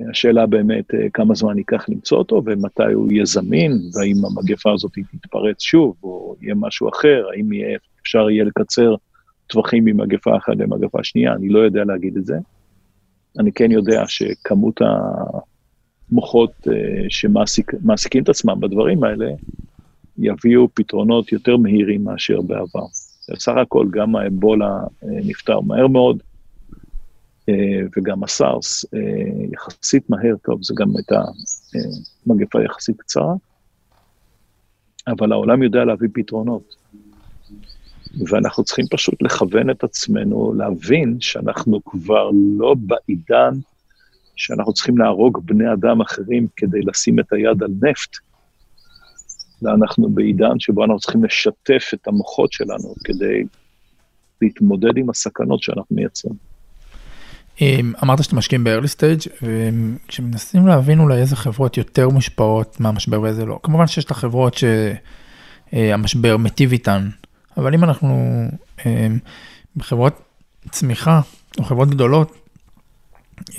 [0.09, 5.61] השאלה באמת כמה זמן ייקח למצוא אותו ומתי הוא יהיה זמין, והאם המגפה הזאת תתפרץ
[5.61, 8.95] שוב, או יהיה משהו אחר, האם יהיה אפשר יהיה לקצר
[9.47, 12.37] טווחים ממגפה אחת למגפה שנייה, אני לא יודע להגיד את זה.
[13.39, 14.81] אני כן יודע שכמות
[16.11, 16.71] המוחות uh,
[17.09, 19.31] שמעסיקים את עצמם בדברים האלה,
[20.17, 22.85] יביאו פתרונות יותר מהירים מאשר בעבר.
[23.29, 26.23] בסך הכל, גם האבולה uh, נפתר מהר מאוד,
[27.49, 27.53] uh,
[27.97, 28.97] וגם הסארס uh,
[29.53, 31.21] יחסית מהר, טוב, זה גם הייתה
[32.27, 33.33] מגפה יחסית קצרה,
[35.07, 36.75] אבל העולם יודע להביא פתרונות.
[38.27, 43.53] ואנחנו צריכים פשוט לכוון את עצמנו, להבין שאנחנו כבר לא בעידן
[44.35, 48.17] שאנחנו צריכים להרוג בני אדם אחרים כדי לשים את היד על נפט,
[49.63, 53.43] אלא אנחנו בעידן שבו אנחנו צריכים לשתף את המוחות שלנו כדי
[54.41, 56.35] להתמודד עם הסכנות שאנחנו מייצרים.
[58.03, 63.59] אמרת שאתם משקיעים ב-early stage, וכשמנסים להבין אולי איזה חברות יותר מושפעות מהמשבר ואיזה לא,
[63.63, 64.55] כמובן שיש את החברות
[65.73, 67.09] שהמשבר מיטיב איתן,
[67.57, 68.43] אבל אם אנחנו
[68.85, 69.07] אה,
[69.75, 70.21] בחברות
[70.71, 71.21] צמיחה
[71.57, 72.37] או חברות גדולות,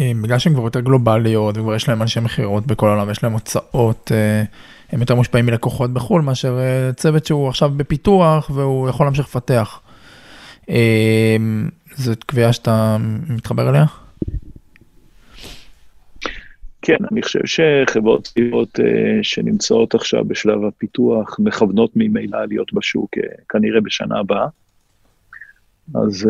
[0.01, 3.33] אה, בגלל שהן כבר יותר גלובליות וכבר יש להם אנשי מכירות בכל העולם, יש להם
[3.33, 4.45] הוצאות, אה,
[4.91, 6.59] הם יותר מושפעים מלקוחות בחו"ל מאשר
[6.97, 9.81] צוות שהוא עכשיו בפיתוח והוא יכול להמשיך לפתח.
[11.97, 12.97] זאת קביעה שאתה
[13.29, 13.85] מתחבר אליה?
[16.83, 18.83] כן, אני חושב שחברות צעירות uh,
[19.23, 24.47] שנמצאות עכשיו בשלב הפיתוח מכוונות ממילא להיות בשוק uh, כנראה בשנה הבאה.
[25.95, 26.29] אז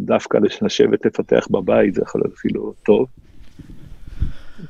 [0.00, 3.06] דווקא לשבת לפתח בבית זה יכול להיות אפילו טוב.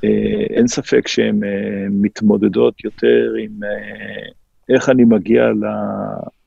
[0.06, 1.46] Uh, אין ספק שהן uh,
[1.90, 4.32] מתמודדות יותר עם uh,
[4.74, 5.44] איך אני מגיע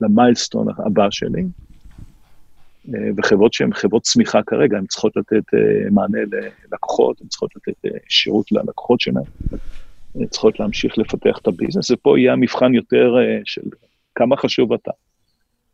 [0.02, 1.44] למיילסטון הבא שלי.
[2.94, 6.20] אה, וחברות שהן חברות צמיחה כרגע, הן צריכות לתת אה, מענה
[6.72, 9.24] ללקוחות, הן צריכות לתת אה, שירות ללקוחות שלהן,
[10.16, 13.14] הן צריכות להמשיך לפתח את הביזנס, ופה יהיה המבחן יותר
[13.46, 13.62] של
[14.16, 14.92] כמה חשוב אתה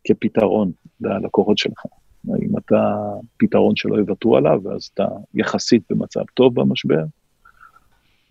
[0.04, 0.72] כפתרון
[1.02, 1.86] ללקוחות שלך.
[2.34, 2.96] האם אתה
[3.38, 7.04] פתרון שלא יוותרו עליו, ואז אתה יחסית במצב טוב במשבר,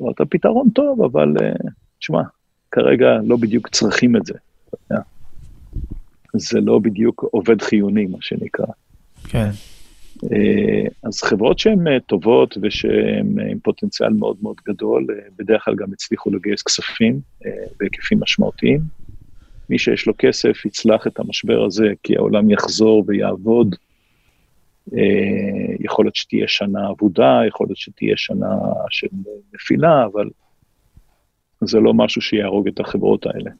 [0.01, 1.35] או אתה פתרון טוב, אבל
[1.99, 2.23] תשמע,
[2.71, 4.35] כרגע לא בדיוק צריכים את זה.
[6.35, 8.67] זה לא בדיוק עובד חיוני, מה שנקרא.
[9.29, 9.51] כן.
[10.33, 15.07] אה, אז חברות שהן אה, טובות ושהן אה, עם פוטנציאל מאוד מאוד גדול,
[15.39, 17.21] בדרך כלל גם הצליחו לגייס כספים
[17.81, 18.81] בהיקפים משמעותיים.
[19.71, 23.77] מי שיש לו כסף יצלח את המשבר הזה, כי העולם יחזור ויעבוד.
[25.81, 28.57] יכול להיות שתהיה שנה אבודה, יכול להיות שתהיה שנה
[28.91, 29.07] של
[29.55, 30.31] נפילה, אבל
[31.65, 33.51] זה לא משהו שיהרוג את החברות האלה.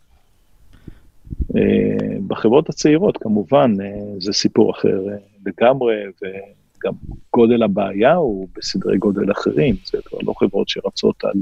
[1.57, 5.17] אה, בחברות הצעירות, כמובן, אה, זה סיפור אחר אה,
[5.47, 6.93] לגמרי, וגם
[7.33, 11.41] גודל הבעיה הוא בסדרי גודל אחרים, זה כבר לא חברות שרצות על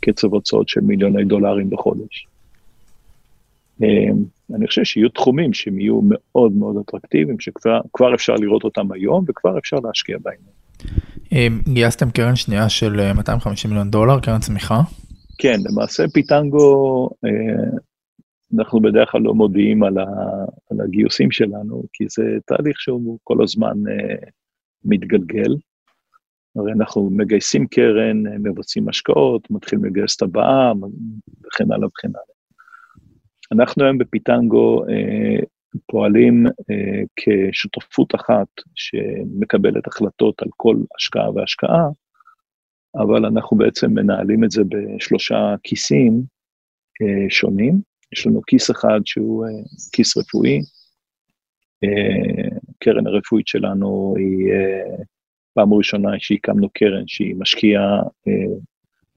[0.00, 2.26] קצב הוצאות של מיליוני דולרים בחודש.
[4.54, 9.58] אני חושב שיהיו תחומים שהם יהיו מאוד מאוד אטרקטיביים, שכבר אפשר לראות אותם היום וכבר
[9.58, 11.52] אפשר להשקיע בהם.
[11.74, 14.80] גייסתם קרן שנייה של 250 מיליון דולר, קרן צמיחה?
[15.38, 17.08] כן, למעשה פיטנגו
[18.58, 20.06] אנחנו בדרך כלל לא מודיעים על, ה,
[20.70, 24.30] על הגיוסים שלנו, כי זה תהליך שהוא כל הזמן uh,
[24.84, 25.56] מתגלגל.
[26.56, 30.72] הרי אנחנו מגייסים קרן, מבצעים השקעות, מתחילים לגייס את הבאה,
[31.46, 32.31] וכן הלאה וכן הלאה.
[33.52, 35.44] אנחנו היום בפיטנגו uh,
[35.86, 41.88] פועלים uh, כשותפות אחת שמקבלת החלטות על כל השקעה והשקעה,
[42.94, 46.22] אבל אנחנו בעצם מנהלים את זה בשלושה כיסים
[47.02, 47.80] uh, שונים.
[48.12, 49.46] יש לנו כיס אחד שהוא
[49.92, 50.60] כיס רפואי,
[52.68, 54.52] הקרן uh, הרפואית שלנו היא
[55.54, 58.02] פעם ראשונה שהקמנו קרן שהיא משקיעה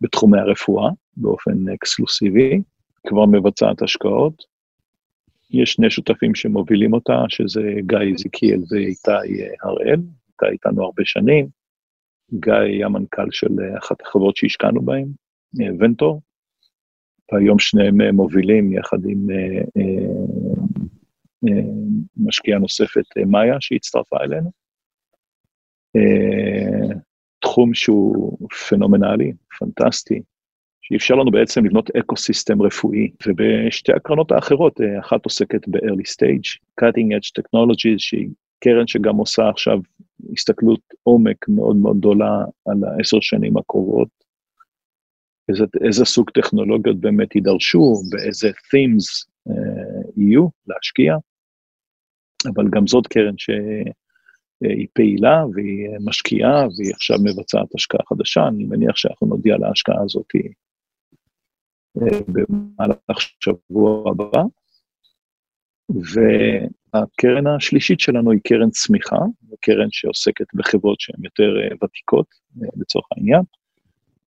[0.02, 2.62] בתחומי הרפואה באופן אקסקלוסיבי,
[3.06, 4.44] כבר מבצעת השקעות.
[5.52, 9.12] יש שני שותפים שמובילים אותה, שזה גיא זיקיאל ואיתי
[9.64, 11.48] הראל, איתי איתנו הרבה שנים.
[12.34, 15.08] גיא היה מנכ"ל של אחת החברות שהשקענו בהן,
[15.80, 16.22] ונטור,
[17.32, 20.06] והיום שניהם מובילים יחד עם אה, אה,
[21.48, 21.64] אה,
[22.18, 24.52] משקיעה נוספת, מאיה, שהצטרפה אלינו.
[27.42, 28.38] תחום שהוא
[28.70, 30.22] פנומנלי, פנטסטי,
[30.88, 37.42] שאפשר לנו בעצם לבנות ecosystem רפואי, ובשתי הקרנות האחרות, אחת עוסקת ב-early stage, cutting edge
[37.42, 38.30] technologies, שהיא
[38.64, 39.80] קרן שגם עושה עכשיו
[40.34, 44.08] הסתכלות עומק מאוד מאוד גדולה על העשר שנים הקרובות,
[45.50, 51.16] איזה, איזה סוג טכנולוגיות באמת יידרשו, באיזה themes uh, יהיו להשקיע,
[52.56, 58.96] אבל גם זאת קרן שהיא פעילה והיא משקיעה והיא עכשיו מבצעת השקעה חדשה, אני מניח
[58.96, 60.26] שאנחנו נודיע על ההשקעה הזאת
[62.28, 64.42] במהלך שבוע הבא.
[65.90, 69.20] והקרן השלישית שלנו היא קרן צמיחה,
[69.62, 72.28] קרן שעוסקת בחברות שהן יותר uh, ותיקות,
[72.58, 73.42] uh, לצורך העניין.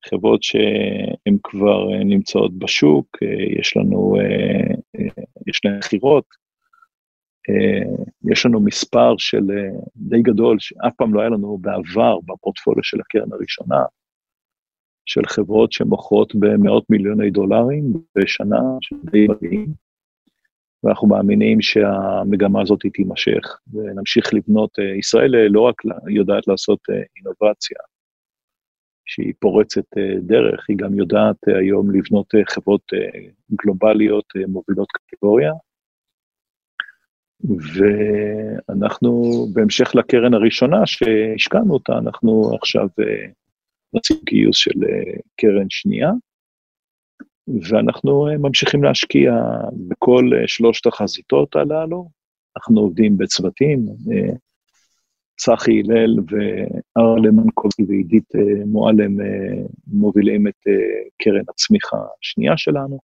[0.07, 4.75] חברות שהן כבר אה, נמצאות בשוק, אה, יש לנו, אה,
[5.47, 6.25] יש להן מכירות,
[8.33, 9.43] יש לנו מספר של
[9.97, 13.83] די גדול, שאף פעם לא היה לנו בעבר בפורטפוליו של הקרן הראשונה,
[15.09, 19.67] של חברות שמוכרות במאות מיליוני דולרים בשנה, שדי מדהים,
[20.83, 26.81] ואנחנו מאמינים שהמגמה הזאת תימשך, ונמשיך לבנות, ישראל לא רק יודעת לעשות
[27.17, 27.79] אינובציה,
[29.09, 32.83] שהיא פורצת אה, דרך, היא גם יודעת אה, היום לבנות אה, חברות
[33.53, 35.53] גלובליות מובילות קטגוריה.
[37.75, 42.89] ואנחנו, בהמשך לקרן הראשונה שהשקענו אותה, אנחנו עכשיו
[43.95, 44.81] רצים גיוס של
[45.37, 46.11] קרן שנייה,
[47.71, 49.33] ואנחנו ממשיכים להשקיע
[49.89, 52.09] בכל שלושת החזיתות הללו.
[52.57, 53.87] אנחנו עובדים בצוותים,
[55.39, 59.27] צחי הלל וארלה מנקובסקי ועידית אה, מועלם אה,
[59.87, 62.99] מובילים את אה, קרן הצמיחה השנייה שלנו.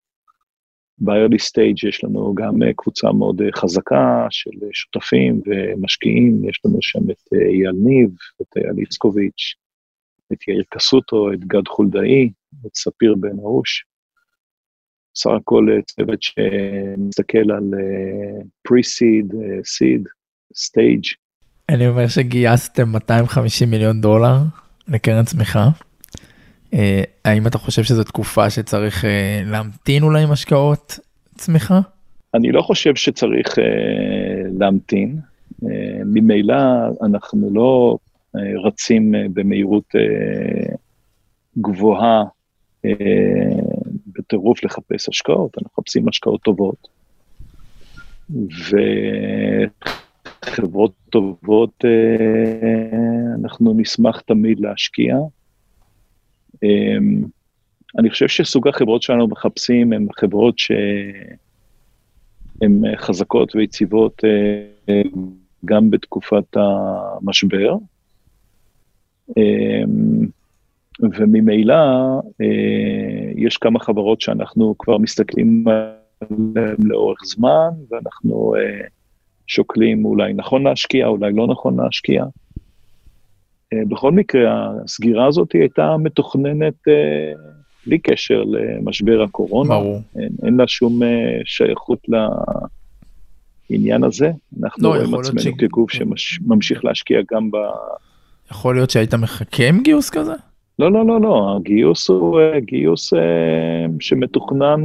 [0.99, 7.33] ב-early stage יש לנו גם קבוצה מאוד חזקה של שותפים ומשקיעים, יש לנו שם את
[7.33, 8.11] אייל ניב,
[8.43, 9.55] את אייל איצקוביץ',
[10.35, 12.31] את יאיר קסוטו, את גד חולדאי,
[12.67, 13.85] את ספיר בן ארוש.
[15.17, 17.71] סך הכל צוות שמסתכל על
[18.69, 19.35] pre-seed,
[19.75, 20.03] seed,
[20.55, 21.17] stage,
[21.69, 24.37] אני אומר שגייסתם 250 מיליון דולר
[24.89, 25.69] לקרן צמיחה.
[26.75, 30.99] אה, האם אתה חושב שזו תקופה שצריך אה, להמתין אולי עם השקעות
[31.35, 31.81] צמיחה?
[32.35, 33.65] אני לא חושב שצריך אה,
[34.59, 35.19] להמתין.
[36.05, 36.55] ממילא
[37.03, 37.99] אנחנו לא
[38.65, 39.95] רצים במהירות
[41.59, 42.25] גבוהה
[44.07, 46.89] בטירוף לחפש השקעות, אנחנו מחפשים השקעות טובות.
[50.45, 55.17] חברות טובות, אה, אנחנו נשמח תמיד להשקיע.
[57.99, 60.83] אני חושב שסוג החברות שלנו מחפשים הן חברות שהן
[62.97, 65.03] חזקות ויציבות אה,
[65.65, 67.77] גם בתקופת המשבר.
[69.37, 70.27] אמ,
[71.01, 71.75] וממילא
[72.41, 78.55] אה, יש כמה חברות שאנחנו כבר מסתכלים עליהן לאורך זמן, ואנחנו
[79.47, 82.25] שוקלים אולי נכון להשקיע, אולי לא נכון להשקיע.
[83.73, 87.33] אה, בכל מקרה, הסגירה הזאת הייתה מתוכננת אה,
[87.87, 89.75] בלי קשר למשבר הקורונה.
[89.75, 90.01] ברור.
[90.17, 92.07] אין, אין לה שום אה, שייכות
[93.71, 94.31] לעניין הזה.
[94.63, 95.49] אנחנו לא, רואים עצמנו ש...
[95.59, 97.57] כגוף שממשיך להשקיע גם ב...
[98.51, 100.33] יכול להיות שהיית מחכה עם גיוס כזה?
[100.79, 103.13] לא, לא, לא, לא, הגיוס הוא גיוס
[104.01, 104.81] שמתוכנן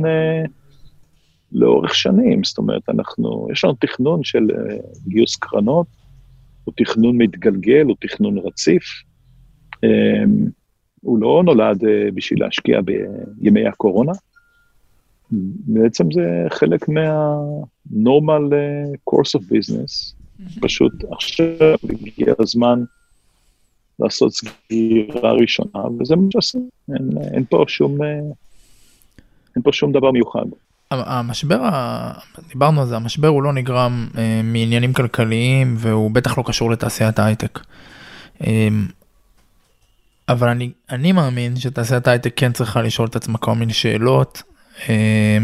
[1.51, 4.47] לאורך שנים, זאת אומרת, אנחנו, יש לנו תכנון של
[5.07, 5.87] גיוס קרנות,
[6.63, 8.83] הוא תכנון מתגלגל, הוא תכנון רציף.
[11.01, 11.83] הוא לא נולד
[12.13, 14.11] בשביל להשקיע בימי הקורונה.
[15.67, 18.53] בעצם זה חלק מה-normal
[19.09, 20.15] course of business.
[20.61, 22.83] פשוט עכשיו הגיע הזמן
[23.99, 26.69] לעשות סגירה ראשונה, וזה מה שעושים.
[26.89, 28.07] אין, אין פה שום, אה,
[29.55, 30.45] אין פה שום דבר מיוחד.
[30.91, 31.69] המשבר,
[32.49, 37.19] דיברנו על זה, המשבר הוא לא נגרם אה, מעניינים כלכליים והוא בטח לא קשור לתעשיית
[37.19, 37.59] ההייטק.
[38.47, 38.67] אה,
[40.29, 44.43] אבל אני, אני מאמין שתעשיית ההייטק כן צריכה לשאול את עצמה כל מיני שאלות,
[44.89, 45.37] אה,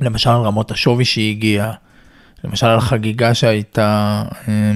[0.00, 1.72] למשל על רמות השווי שהיא הגיעה,
[2.44, 4.72] למשל על חגיגה שהייתה, אה,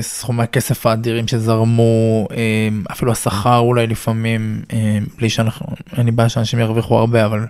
[0.00, 6.28] סכומי הכסף האדירים שזרמו, אה, אפילו השכר אולי לפעמים, אה, בלי שאנחנו, אין לי בעיה
[6.28, 7.46] שאנשים ירוויחו הרבה, אבל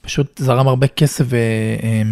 [0.00, 2.02] פשוט זרם הרבה כסף, אה,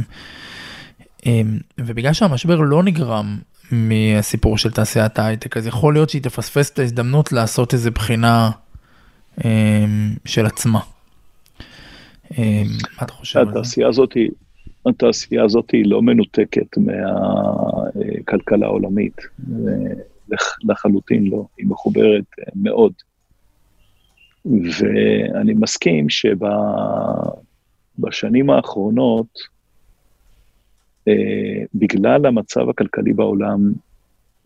[1.78, 3.38] ובגלל שהמשבר לא נגרם
[3.70, 8.50] מהסיפור של תעשיית ההייטק, אז יכול להיות שהיא תפספס את ההזדמנות לעשות איזה בחינה
[10.24, 10.80] של עצמה.
[12.38, 12.44] מה
[13.02, 13.40] אתה חושב?
[13.48, 14.30] התעשייה הזאת היא...
[14.86, 19.16] התעשייה הזאת היא לא מנותקת מהכלכלה העולמית,
[20.62, 22.24] לחלוטין לא, היא מחוברת
[22.54, 22.92] מאוד.
[24.44, 26.06] ואני מסכים
[27.98, 29.38] שבשנים האחרונות,
[31.08, 33.72] אה, בגלל המצב הכלכלי בעולם,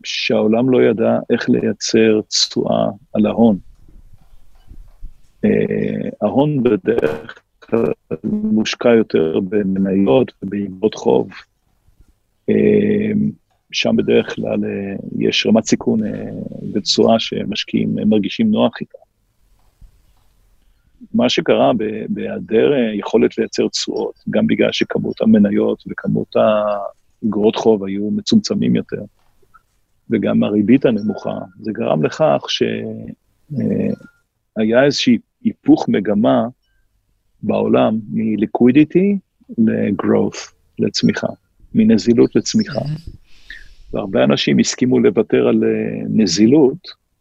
[0.03, 3.57] שהעולם לא ידע איך לייצר תשואה על ההון.
[5.45, 7.41] אה, ההון בדרך
[8.23, 11.29] מושקע יותר במניות ובאיגרות חוב.
[12.49, 13.31] אמ,
[13.71, 15.99] שם בדרך כלל אה, יש רמת סיכון
[16.73, 18.97] ותשואה אה, שמשקיעים אה, מרגישים נוח איתה.
[21.13, 21.71] מה שקרה
[22.09, 29.01] בהיעדר יכולת לייצר תשואות, גם בגלל שכמות המניות וכמות האגרות חוב היו מצומצמים יותר,
[30.09, 33.93] וגם הריבית הנמוכה, זה גרם לכך שהיה
[34.85, 35.13] איזשהו
[35.43, 36.47] היפוך מגמה
[37.43, 39.17] בעולם מליקווידיטי
[39.57, 40.35] לגרואות,
[40.79, 41.27] לצמיחה,
[41.73, 42.79] מנזילות לצמיחה.
[43.93, 46.77] והרבה אנשים הסכימו לוותר על אה, נזילות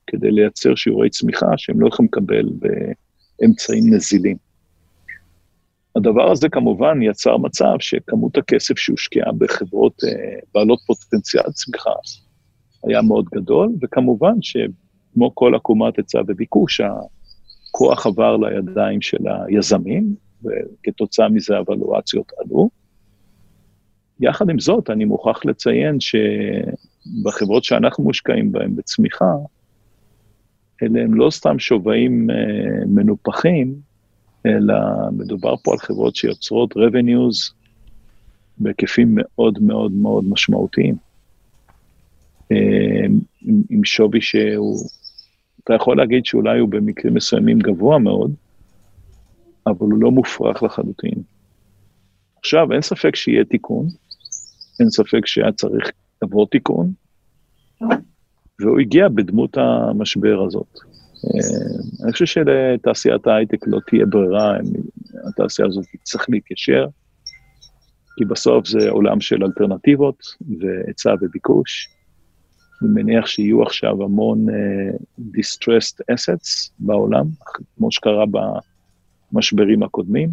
[0.06, 2.48] כדי לייצר שיעורי צמיחה שהם לא יכולים לקבל
[3.40, 4.36] באמצעים נזילים.
[5.96, 11.90] הדבר הזה כמובן יצר מצב שכמות הכסף שהושקעה בחברות אה, בעלות פוטנציאל צמיחה
[12.84, 16.80] היה מאוד גדול, וכמובן שכמו כל עקומת היצע וביקוש,
[17.68, 20.14] הכוח עבר לידיים של היזמים,
[20.44, 22.70] וכתוצאה מזה הוולואציות עלו.
[24.20, 29.34] יחד עם זאת, אני מוכרח לציין שבחברות שאנחנו מושקעים בהן בצמיחה,
[30.82, 32.36] אלה הם לא סתם שווים אה,
[32.86, 33.74] מנופחים,
[34.46, 34.74] אלא
[35.12, 37.54] מדובר פה על חברות שיוצרות revenues
[38.58, 40.94] בהיקפים מאוד מאוד מאוד משמעותיים.
[42.52, 43.06] אה,
[43.70, 44.88] עם שווי שהוא
[45.68, 48.34] אתה יכול להגיד שאולי הוא במקרים מסוימים גבוה מאוד,
[49.66, 51.22] אבל הוא לא מופרך לחלוטין.
[52.38, 53.86] עכשיו, אין ספק שיהיה תיקון,
[54.80, 55.90] אין ספק שהיה צריך
[56.22, 56.92] לבוא תיקון,
[58.60, 60.78] והוא הגיע בדמות המשבר הזאת.
[61.24, 64.56] אה, אני חושב שלתעשיית ההייטק לא תהיה ברירה,
[65.28, 66.86] התעשייה הזאת צריך להתיישר,
[68.16, 70.22] כי בסוף זה עולם של אלטרנטיבות
[70.60, 71.97] והיצע וביקוש.
[72.82, 74.52] אני מניח שיהיו עכשיו המון uh,
[75.20, 77.26] distressed assets בעולם,
[77.76, 78.24] כמו שקרה
[79.32, 80.30] במשברים הקודמים.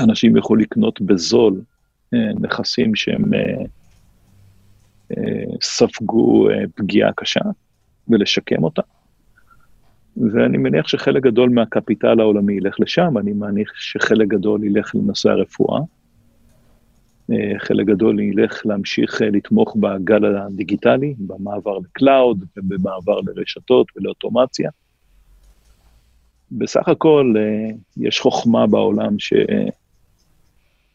[0.00, 1.60] אנשים יוכלו לקנות בזול
[2.14, 3.66] uh, נכסים שהם uh,
[5.12, 5.16] uh,
[5.62, 7.40] ספגו uh, פגיעה קשה
[8.08, 8.82] ולשקם אותה.
[10.16, 15.30] ואני מניח שחלק גדול מה capital העולמי ילך לשם, אני מניח שחלק גדול ילך לנושא
[15.30, 15.80] הרפואה.
[17.30, 24.70] אה, חלק גדול ילך להמשיך אה, לתמוך בגל הדיגיטלי, במעבר ל cloud ובמעבר לרשתות ולאוטומציה.
[26.52, 29.32] בסך הכל אה, יש חוכמה בעולם ש...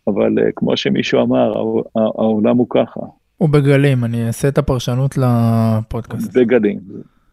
[0.07, 1.53] אבל כמו שמישהו אמר,
[1.95, 2.99] העולם הוא ככה.
[3.37, 6.37] הוא בגלים, אני אעשה את הפרשנות לפודקאסט.
[6.37, 6.79] בגלים,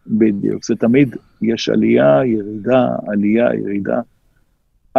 [0.07, 0.65] בדיוק.
[0.65, 4.01] זה תמיד, יש עלייה, ירידה, עלייה, ירידה.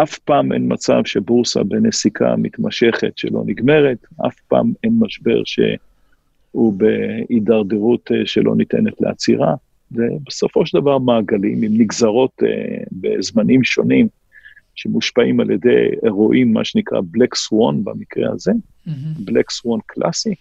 [0.04, 3.98] אף פעם אין מצב שבורסה בנסיקה מתמשכת שלא נגמרת,
[4.28, 9.56] אף פעם אין משבר שהוא בהידרדרות אה, שלא ניתנת לעצירה,
[9.92, 14.08] ובסופו של דבר מעגלים עם נגזרות אה, בזמנים שונים,
[14.76, 18.52] שמושפעים על ידי אירועים, מה שנקרא Black Swan במקרה הזה.
[19.20, 20.36] Black Swan קלאסי,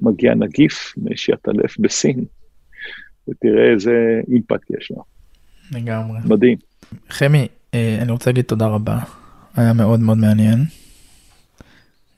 [0.00, 2.24] מגיע נגיף של עטלף בסין,
[3.28, 5.02] ותראה איזה impact יש לו.
[5.72, 6.18] לגמרי.
[6.24, 6.58] מדהים.
[7.08, 7.48] חמי,
[8.02, 8.98] אני רוצה להגיד תודה רבה,
[9.56, 10.64] היה מאוד מאוד מעניין.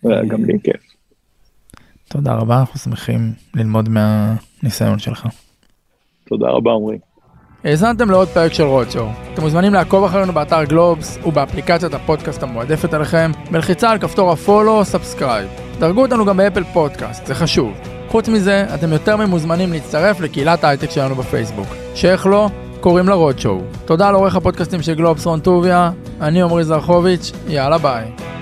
[0.04, 0.80] גם לי כיף.
[2.08, 5.26] תודה רבה, אנחנו שמחים ללמוד מהניסיון שלך.
[6.28, 6.98] תודה רבה, עמרי.
[7.64, 9.08] האזנתם לעוד פרק של רודשואו.
[9.34, 14.78] אתם מוזמנים לעקוב אחרינו באתר גלובס ובאפליקציית הפודקאסט המועדפת עליכם, בלחיצה על כפתור ה follow
[14.78, 15.48] או subscribe.
[15.78, 17.72] דרגו אותנו גם באפל פודקאסט, זה חשוב.
[18.08, 21.68] חוץ מזה, אתם יותר ממוזמנים להצטרף לקהילת ההייטק שלנו בפייסבוק.
[21.94, 22.48] שאיך לא,
[22.80, 23.60] קוראים לה רודשואו.
[23.84, 25.90] תודה לעורך הפודקאסטים של גלובס רון טוביה,
[26.20, 28.37] אני עמרי זרחוביץ', יאללה ביי.